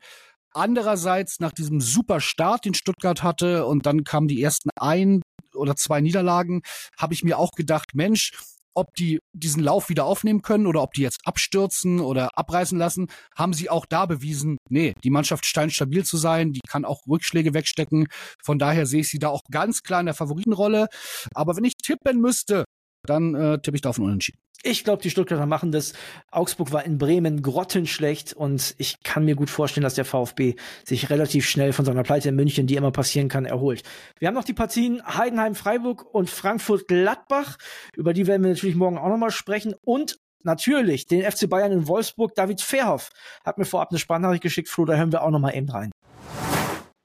Andererseits, 0.52 1.40
nach 1.40 1.52
diesem 1.52 1.80
super 1.82 2.22
Start, 2.22 2.66
den 2.66 2.74
Stuttgart 2.74 3.22
hatte, 3.22 3.66
und 3.66 3.86
dann 3.86 4.04
kamen 4.04 4.28
die 4.28 4.42
ersten 4.42 4.70
ein 4.76 5.22
oder 5.54 5.76
zwei 5.76 6.02
Niederlagen, 6.02 6.62
habe 6.98 7.14
ich 7.14 7.24
mir 7.24 7.38
auch 7.38 7.52
gedacht, 7.52 7.94
Mensch, 7.94 8.32
ob 8.74 8.94
die 8.96 9.20
diesen 9.34 9.64
Lauf 9.64 9.90
wieder 9.90 10.06
aufnehmen 10.06 10.42
können 10.42 10.68
oder 10.68 10.82
ob 10.82 10.94
die 10.94 11.02
jetzt 11.02 11.20
abstürzen 11.26 12.00
oder 12.00 12.30
abreißen 12.38 12.78
lassen, 12.78 13.08
haben 13.36 13.54
sie 13.54 13.70
auch 13.70 13.86
da 13.86 14.06
bewiesen, 14.06 14.58
nee, 14.70 14.94
die 15.04 15.10
Mannschaft 15.10 15.46
scheint 15.46 15.74
stabil 15.74 16.06
zu 16.06 16.18
sein, 16.18 16.52
die 16.54 16.62
kann 16.68 16.86
auch 16.86 17.02
Rückschläge 17.08 17.54
wegstecken. 17.54 18.08
Von 18.44 18.60
daher 18.60 18.86
sehe 18.86 19.02
ich 19.02 19.10
sie 19.10 19.20
da 19.20 19.30
auch 19.30 19.42
ganz 19.52 19.82
klar 19.82 20.00
in 20.00 20.06
der 20.06 20.16
Favoritenrolle. 20.16 20.88
Aber 21.34 21.56
wenn 21.56 21.64
ich 21.64 21.74
tippen 21.76 22.20
müsste, 22.20 22.66
dann 23.04 23.36
äh, 23.36 23.60
tippe 23.60 23.76
ich 23.76 23.82
da 23.82 23.90
auf 23.90 23.98
einen 23.98 24.08
Unentschieden. 24.08 24.40
Ich 24.62 24.84
glaube, 24.84 25.02
die 25.02 25.10
Stuttgarter 25.10 25.46
machen 25.46 25.72
das. 25.72 25.94
Augsburg 26.32 26.74
war 26.74 26.84
in 26.84 26.98
Bremen 26.98 27.42
grottenschlecht 27.42 28.34
und 28.34 28.76
ich 28.78 29.02
kann 29.04 29.24
mir 29.24 29.36
gut 29.36 29.50
vorstellen, 29.50 29.86
dass 29.86 29.94
der 29.94 30.04
VfB 30.04 30.56
sich 30.84 31.10
relativ 31.10 31.48
schnell 31.48 31.72
von 31.72 31.86
seiner 31.86 32.04
Pleite 32.04 32.28
in 32.28 32.36
München, 32.36 32.68
die 32.68 32.76
immer 32.76 32.92
passieren 32.92 33.30
kann, 33.30 33.46
erholt. 33.46 33.84
Wir 34.20 34.28
haben 34.28 34.36
noch 34.36 34.44
die 34.44 34.54
Partien 34.54 35.02
Heidenheim-Freiburg 35.06 36.14
und 36.14 36.30
Frankfurt-Gladbach. 36.30 37.58
Über 37.96 38.14
die 38.14 38.28
werden 38.28 38.44
wir 38.44 38.50
natürlich 38.50 38.76
morgen 38.76 38.98
auch 38.98 39.08
nochmal 39.08 39.32
sprechen. 39.32 39.76
Und 39.82 40.20
natürlich 40.44 41.08
den 41.08 41.30
FC 41.30 41.50
Bayern 41.50 41.72
in 41.72 41.88
Wolfsburg. 41.88 42.36
David 42.36 42.60
Verhoff 42.60 43.12
hat 43.46 43.58
mir 43.58 43.66
vorab 43.66 43.92
eine 43.92 44.00
Sprachnachricht 44.00 44.44
geschickt. 44.44 44.68
Flo, 44.68 44.84
da 44.84 44.96
hören 44.96 45.14
wir 45.14 45.24
auch 45.24 45.32
nochmal 45.32 45.56
eben 45.56 45.70
rein. 45.70 45.92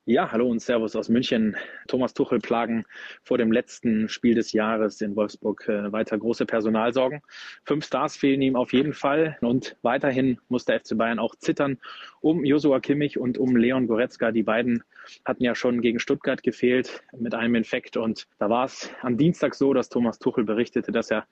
Ja, 0.07 0.31
hallo 0.31 0.51
und 0.51 0.61
Servus 0.61 0.97
aus 0.97 1.09
München. 1.09 1.57
Thomas 1.89 2.13
Tuchel 2.13 2.39
plagen 2.39 2.85
vor 3.23 3.39
dem 3.39 3.51
letzten 3.51 4.11
Spiel 4.11 4.35
des 4.35 4.53
Jahres 4.53 5.01
in 5.01 5.17
Wolfsburg 5.17 5.67
äh, 5.67 5.91
weiter 5.93 6.19
große 6.19 6.45
Personalsorgen. 6.45 7.23
Fünf 7.65 7.87
Stars 7.87 8.15
fehlen 8.15 8.43
ihm 8.43 8.55
auf 8.55 8.75
jeden 8.75 8.93
Fall 8.93 9.39
und 9.41 9.77
weiterhin 9.81 10.39
muss 10.49 10.67
der 10.67 10.79
FC 10.79 10.99
Bayern 10.99 11.19
auch 11.19 11.35
zittern 11.37 11.79
um 12.21 12.45
Josua 12.45 12.81
Kimmich 12.81 13.17
und 13.19 13.39
um 13.39 13.57
Leon 13.57 13.87
Goretzka. 13.87 14.31
Die 14.31 14.43
beiden 14.43 14.85
hatten 15.25 15.43
ja 15.43 15.55
schon 15.55 15.81
gegen 15.81 15.99
Stuttgart 15.99 16.43
gefehlt 16.43 17.03
mit 17.17 17.35
einem 17.35 17.55
Infekt 17.55 17.97
und 17.97 18.27
da 18.39 18.51
war 18.51 18.67
es 18.67 18.91
am 19.01 19.17
Dienstag 19.17 19.55
so, 19.55 19.73
dass 19.73 19.89
Thomas 19.89 20.19
Tuchel 20.19 20.45
berichtete, 20.45 20.93
dass 20.93 21.11
er 21.11 21.27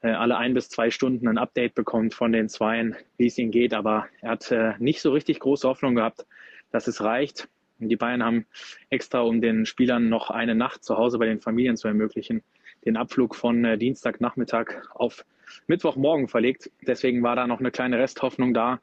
äh, 0.00 0.10
alle 0.10 0.36
ein 0.36 0.52
bis 0.52 0.68
zwei 0.68 0.90
Stunden 0.90 1.28
ein 1.28 1.38
Update 1.38 1.76
bekommt 1.76 2.12
von 2.12 2.32
den 2.32 2.48
Zweien, 2.48 2.96
wie 3.18 3.28
es 3.28 3.38
ihnen 3.38 3.52
geht, 3.52 3.72
aber 3.72 4.08
er 4.20 4.30
hat 4.30 4.50
äh, 4.50 4.72
nicht 4.80 5.00
so 5.00 5.12
richtig 5.12 5.38
große 5.38 5.68
Hoffnung 5.68 5.94
gehabt, 5.94 6.26
dass 6.72 6.88
es 6.88 7.04
reicht. 7.04 7.48
Die 7.78 7.96
Bayern 7.96 8.24
haben 8.24 8.46
extra, 8.90 9.20
um 9.20 9.40
den 9.40 9.66
Spielern 9.66 10.08
noch 10.08 10.30
eine 10.30 10.54
Nacht 10.54 10.84
zu 10.84 10.96
Hause 10.96 11.18
bei 11.18 11.26
den 11.26 11.40
Familien 11.40 11.76
zu 11.76 11.88
ermöglichen, 11.88 12.42
den 12.84 12.96
Abflug 12.96 13.34
von 13.34 13.64
äh, 13.64 13.78
Dienstagnachmittag 13.78 14.66
auf 14.94 15.24
Mittwochmorgen 15.66 16.28
verlegt. 16.28 16.70
Deswegen 16.86 17.22
war 17.22 17.36
da 17.36 17.46
noch 17.46 17.60
eine 17.60 17.70
kleine 17.70 17.98
Resthoffnung 17.98 18.54
da, 18.54 18.80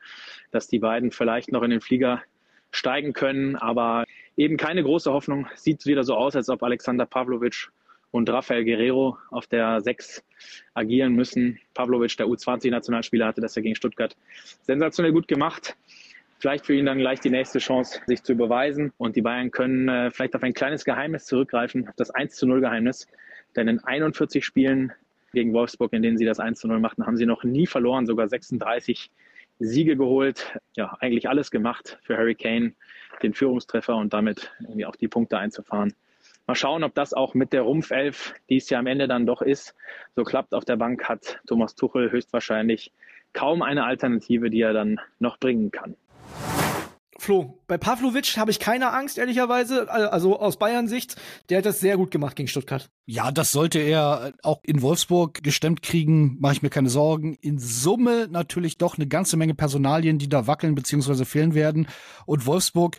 dass 0.52 0.68
die 0.68 0.80
beiden 0.80 1.12
vielleicht 1.12 1.52
noch 1.52 1.64
in 1.64 1.72
den 1.72 1.82
Flieger 1.82 2.22
steigen 2.72 3.14
können. 3.14 3.56
Aber 3.56 4.06
eben 4.38 4.58
keine 4.58 4.84
große 4.84 5.12
Hoffnung. 5.12 5.48
Sieht 5.56 5.86
wieder 5.86 6.04
so 6.04 6.16
aus, 6.16 6.36
als 6.36 6.50
ob 6.50 6.64
Alexander 6.64 7.06
Pavlovic 7.06 7.70
und 8.12 8.30
Rafael 8.30 8.64
Guerrero 8.64 9.18
auf 9.32 9.48
der 9.48 9.82
6 9.82 10.24
agieren 10.76 11.14
müssen. 11.14 11.60
Pavlovic, 11.74 12.16
der 12.18 12.28
U20-Nationalspieler, 12.28 13.26
hatte 13.26 13.42
das 13.42 13.56
ja 13.56 13.62
gegen 13.62 13.76
Stuttgart 13.76 14.16
sensationell 14.62 15.12
gut 15.12 15.28
gemacht. 15.28 15.76
Vielleicht 16.44 16.66
für 16.66 16.76
ihn 16.76 16.86
dann 16.86 16.98
gleich 16.98 17.22
die 17.22 17.30
nächste 17.30 17.60
Chance, 17.60 18.02
sich 18.06 18.22
zu 18.22 18.36
beweisen. 18.36 18.92
Und 18.98 19.16
die 19.16 19.22
Bayern 19.22 19.50
können 19.50 19.88
äh, 19.88 20.12
vielleicht 20.12 20.36
auf 20.36 20.44
ein 20.44 20.54
kleines 20.54 20.84
Geheimnis 20.84 21.24
zurückgreifen, 21.24 21.90
das 21.96 22.10
1 22.10 22.36
zu 22.36 22.46
0 22.46 22.60
Geheimnis. 22.60 23.08
Denn 23.56 23.70
in 23.70 23.80
41 23.80 24.44
Spielen 24.44 24.92
gegen 25.32 25.54
Wolfsburg, 25.54 25.94
in 25.94 26.02
denen 26.02 26.18
sie 26.18 26.26
das 26.26 26.42
1 26.42 26.60
zu 26.60 26.68
0 26.68 26.82
machten, 26.82 27.06
haben 27.06 27.16
sie 27.16 27.26
noch 27.26 27.46
nie 27.46 27.66
verloren, 27.66 28.06
sogar 28.06 28.28
36 28.28 29.10
Siege 29.60 29.96
geholt. 29.96 30.60
Ja, 30.76 30.98
eigentlich 31.00 31.30
alles 31.30 31.50
gemacht 31.50 31.98
für 32.04 32.18
Harry 32.18 32.36
Kane, 32.36 32.74
den 33.22 33.34
Führungstreffer 33.34 33.96
und 33.96 34.14
damit 34.14 34.52
irgendwie 34.60 34.86
auch 34.86 34.98
die 34.98 35.08
Punkte 35.08 35.38
einzufahren. 35.38 35.94
Mal 36.46 36.56
schauen, 36.56 36.84
ob 36.84 36.94
das 36.94 37.14
auch 37.14 37.36
mit 37.36 37.54
der 37.54 37.62
Rumpfelf, 37.62 38.34
die 38.50 38.58
es 38.58 38.70
ja 38.70 38.80
am 38.80 38.88
Ende 38.88 39.08
dann 39.08 39.26
doch 39.26 39.42
ist, 39.42 39.76
so 40.14 40.26
klappt. 40.26 40.54
Auf 40.54 40.66
der 40.66 40.76
Bank 40.76 41.08
hat 41.08 41.40
Thomas 41.48 41.74
Tuchel 41.76 42.12
höchstwahrscheinlich 42.12 42.92
kaum 43.32 43.62
eine 43.62 43.86
Alternative, 43.86 44.50
die 44.50 44.60
er 44.60 44.74
dann 44.74 45.00
noch 45.20 45.40
bringen 45.40 45.72
kann. 45.72 45.96
Flo, 47.20 47.62
bei 47.68 47.78
Pavlovic 47.78 48.38
habe 48.38 48.52
ich 48.52 48.60
keine 48.60 48.92
Angst, 48.92 49.18
ehrlicherweise. 49.18 49.90
Also 49.92 50.40
aus 50.40 50.58
Bayern 50.58 50.88
Sicht, 50.88 51.16
der 51.50 51.60
hat 51.60 51.66
das 51.66 51.80
sehr 51.80 51.98
gut 51.98 52.12
gemacht 52.12 52.36
gegen 52.36 52.48
Stuttgart. 52.48 52.90
Ja, 53.06 53.32
das 53.32 53.52
sollte 53.52 53.80
er 53.80 54.34
auch 54.42 54.60
in 54.64 54.82
Wolfsburg 54.82 55.44
gestemmt 55.44 55.82
kriegen, 55.82 56.38
mache 56.40 56.54
ich 56.54 56.62
mir 56.62 56.70
keine 56.70 56.90
Sorgen. 56.90 57.36
In 57.42 57.60
Summe 57.60 58.28
natürlich 58.30 58.78
doch 58.78 58.98
eine 58.98 59.08
ganze 59.08 59.38
Menge 59.38 59.54
Personalien, 59.54 60.18
die 60.18 60.30
da 60.30 60.48
wackeln 60.48 60.76
bzw. 60.76 61.26
fehlen 61.26 61.54
werden. 61.54 61.88
Und 62.26 62.46
Wolfsburg, 62.46 62.98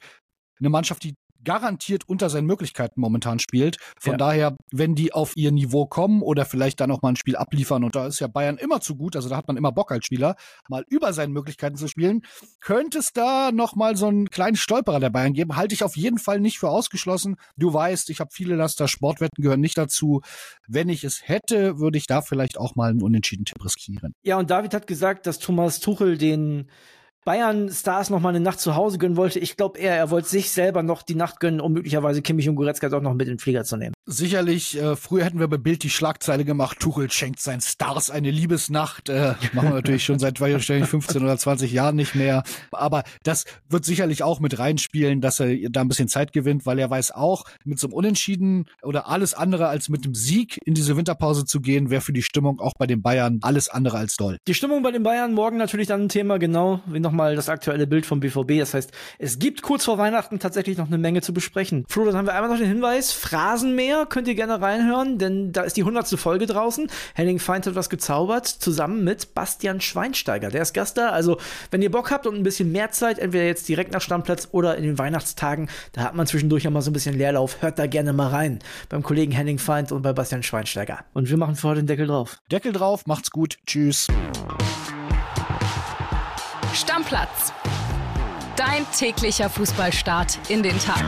eine 0.61 0.71
Mannschaft, 0.71 1.03
die 1.03 1.15
garantiert 1.45 2.09
unter 2.09 2.31
seinen 2.31 2.47
Möglichkeiten 2.47 3.01
momentan 3.01 3.39
spielt. 3.39 3.77
Von 4.01 4.13
ja. 4.13 4.17
daher, 4.19 4.57
wenn 4.73 4.95
die 4.95 5.13
auf 5.13 5.37
ihr 5.37 5.53
Niveau 5.53 5.87
kommen 5.87 6.23
oder 6.23 6.45
vielleicht 6.45 6.81
dann 6.81 6.91
auch 6.91 7.03
mal 7.03 7.11
ein 7.11 7.17
Spiel 7.17 7.37
abliefern, 7.37 7.85
und 7.85 7.95
da 7.95 8.07
ist 8.07 8.21
ja 8.21 8.27
Bayern 8.27 8.59
immer 8.59 8.81
zu 8.81 8.97
gut, 8.97 9.17
also 9.17 9.29
da 9.29 9.37
hat 9.37 9.49
man 9.49 9.57
immer 9.57 9.73
Bock 9.73 9.93
als 9.93 10.07
Spieler, 10.07 10.37
mal 10.69 10.85
über 10.89 11.13
seinen 11.13 11.33
Möglichkeiten 11.33 11.77
zu 11.77 11.89
spielen, 11.89 12.23
könnte 12.61 12.99
es 12.99 13.13
da 13.13 13.53
noch 13.53 13.77
mal 13.77 13.97
so 13.97 14.07
einen 14.07 14.31
kleinen 14.31 14.57
Stolperer 14.57 15.01
der 15.01 15.11
Bayern 15.11 15.33
geben. 15.33 15.57
Halte 15.57 15.75
ich 15.75 15.85
auf 15.85 15.97
jeden 15.97 16.19
Fall 16.19 16.41
nicht 16.41 16.59
für 16.59 16.71
ausgeschlossen. 16.71 17.37
Du 17.57 17.73
weißt, 17.73 18.11
ich 18.11 18.21
habe 18.21 18.31
viele 18.33 18.57
Laster, 18.57 18.89
Sportwetten 18.89 19.43
gehören 19.43 19.61
nicht 19.61 19.79
dazu. 19.79 20.23
Wenn 20.67 20.89
ich 20.89 21.05
es 21.05 21.29
hätte, 21.29 21.79
würde 21.79 21.99
ich 21.99 22.07
da 22.07 22.23
vielleicht 22.23 22.59
auch 22.59 22.75
mal 22.75 22.91
einen 22.91 23.03
unentschieden 23.03 23.45
Tipp 23.45 23.65
riskieren. 23.65 24.15
Ja, 24.23 24.39
und 24.39 24.51
David 24.51 24.75
hat 24.75 24.87
gesagt, 24.87 25.27
dass 25.27 25.39
Thomas 25.39 25.81
Tuchel 25.81 26.19
den 26.19 26.71
Bayern-Stars 27.25 28.11
noch 28.11 28.21
mal 28.21 28.29
eine 28.31 28.41
Nacht 28.41 28.61
zu 28.61 28.77
Hause 28.77 28.99
gönnen 28.99 29.17
wollte. 29.17 29.39
Ich 29.39 29.57
glaube 29.57 29.79
eher, 29.79 29.97
er 29.97 30.11
wollte 30.11 30.29
sich 30.29 30.51
selber 30.51 30.83
noch 30.83 31.03
die 31.03 31.15
Nacht 31.15 31.41
gönnen, 31.41 31.61
um 31.61 31.73
möglicherweise 31.73 32.21
Kimmich 32.23 32.49
und 32.49 32.57
Goretzka 32.57 32.89
doch 32.89 33.01
noch 33.01 33.15
mit 33.15 33.29
in 33.29 33.35
den 33.35 33.39
Flieger 33.39 33.65
zu 33.65 33.77
nehmen. 33.77 33.94
Sicherlich, 34.07 34.79
äh, 34.79 34.97
früher 34.97 35.25
hätten 35.25 35.41
wir 35.41 35.49
bei 35.49 35.57
Bild 35.57 35.83
die 35.83 35.89
Schlagzeile 35.89 36.45
gemacht, 36.45 36.79
Tuchel 36.79 37.11
schenkt 37.11 37.41
seinen 37.41 37.63
Stars 37.63 38.11
eine 38.11 38.31
Liebesnacht. 38.31 39.09
Äh, 39.09 39.33
machen 39.55 39.71
wir 39.71 39.77
natürlich 39.77 40.05
schon 40.05 40.19
seit 40.19 40.43
wahrscheinlich 40.43 40.91
15 40.91 41.23
oder 41.23 41.39
20 41.39 41.73
Jahren 41.73 41.97
nicht 41.97 42.15
mehr. 42.15 42.43
Aber 42.71 43.05
das 43.23 43.47
wird 43.71 43.87
sicherlich 43.87 44.23
auch 44.23 44.41
mit 44.41 44.59
reinspielen, 44.59 45.23
dass 45.23 45.41
er 45.41 45.57
da 45.71 45.81
ein 45.81 45.89
bisschen 45.89 46.09
Zeit 46.09 46.35
gewinnt, 46.35 46.67
weil 46.67 46.79
er 46.79 46.91
weiß 46.91 47.13
auch, 47.13 47.47
mit 47.65 47.79
so 47.79 47.87
einem 47.87 47.95
Unentschieden 47.95 48.67
oder 48.83 49.09
alles 49.09 49.33
andere 49.33 49.69
als 49.69 49.89
mit 49.89 50.05
einem 50.05 50.15
Sieg 50.15 50.61
in 50.67 50.75
diese 50.75 50.99
Winterpause 50.99 51.47
zu 51.47 51.63
gehen, 51.63 51.89
wäre 51.89 52.03
für 52.03 52.13
die 52.13 52.23
Stimmung 52.23 52.61
auch 52.61 52.75
bei 52.79 52.87
den 52.87 53.01
Bayern 53.01 53.39
alles 53.41 53.71
andere 53.71 53.97
als 53.97 54.17
doll. 54.17 54.37
Die 54.47 54.55
Stimmung 54.55 54.83
bei 54.83 54.91
den 54.91 55.03
Bayern 55.03 55.33
morgen 55.33 55.57
natürlich 55.57 55.89
dann 55.89 56.03
ein 56.03 56.09
Thema, 56.11 56.39
genau, 56.39 56.81
wie 56.85 57.01
nochmal 57.01 57.37
das 57.37 57.49
aktuelle 57.49 57.87
Bild 57.87 58.05
vom 58.05 58.21
BVB. 58.21 58.59
Das 58.59 58.75
heißt, 58.75 58.93
es 59.19 59.39
gibt 59.39 59.63
kurz 59.63 59.87
vor 59.87 59.97
Weihnachten 59.97 60.41
tatsächlich 60.41 60.77
noch 60.77 60.89
eine 60.89 60.99
Menge 60.99 61.23
zu 61.23 61.33
besprechen. 61.33 61.87
Flo, 61.89 62.05
dann 62.05 62.17
haben 62.17 62.27
wir 62.27 62.35
einmal 62.35 62.51
noch 62.51 62.59
den 62.59 62.69
Hinweis, 62.69 63.11
Phrasenmäher 63.11 63.94
mehr 63.95 64.07
könnt 64.07 64.29
ihr 64.29 64.35
gerne 64.35 64.61
reinhören, 64.61 65.19
denn 65.19 65.53
da 65.53 65.63
ist 65.63 65.77
die 65.77 65.85
hundertste 65.85 66.17
Folge 66.17 66.47
draußen. 66.47 66.89
Henning 67.15 67.39
Feind 67.39 67.67
hat 67.67 67.75
was 67.75 67.91
gezaubert, 67.91 68.47
zusammen 68.47 69.05
mit 69.05 69.35
Bastian 69.35 69.81
Schweinsteiger. 69.81 70.51
Der 70.51 70.63
ist 70.63 70.75
Gast 70.75 70.97
da. 70.97 71.11
Also, 71.11 71.39
wenn 71.71 71.83
ihr 71.83 71.91
Bock 71.91 72.11
habt 72.11 72.27
und 72.27 72.35
ein 72.35 72.43
bisschen 72.43 72.73
mehr 72.73 72.91
Zeit, 72.91 73.19
entweder 73.19 73.45
jetzt 73.45 73.69
direkt 73.69 73.93
nach 73.93 74.01
Stammplatz 74.01 74.49
oder 74.53 74.77
in 74.77 74.83
den 74.83 74.99
Weihnachtstagen, 74.99 75.69
da 75.93 76.03
hat 76.03 76.15
man 76.15 76.27
zwischendurch 76.27 76.65
ja 76.65 76.71
mal 76.71 76.83
so 76.83 76.91
ein 76.91 76.93
bisschen 76.93 77.17
Leerlauf. 77.17 77.63
Hört 77.63 77.79
da 77.79 77.87
gerne 77.87 78.13
mal 78.13 78.29
rein. 78.29 78.59
Beim 78.89 79.03
Kollegen 79.03 79.33
Henning 79.33 79.59
Feind 79.59 79.93
und 79.93 80.03
bei 80.03 80.13
Bastian 80.13 80.43
Schweinsteiger. 80.43 81.05
Und 81.13 81.31
wir 81.31 81.37
machen 81.37 81.57
vorher 81.57 81.81
den 81.81 81.87
Deckel 81.87 82.07
drauf. 82.07 82.39
Deckel 82.51 82.73
drauf, 82.73 83.07
macht's 83.07 83.31
gut. 83.31 83.59
Tschüss. 83.67 84.09
Stammplatz. 86.73 87.53
Dein 88.57 88.87
täglicher 88.97 89.51
Fußballstart 89.51 90.39
in 90.49 90.63
den 90.63 90.79
Tag. 90.79 91.05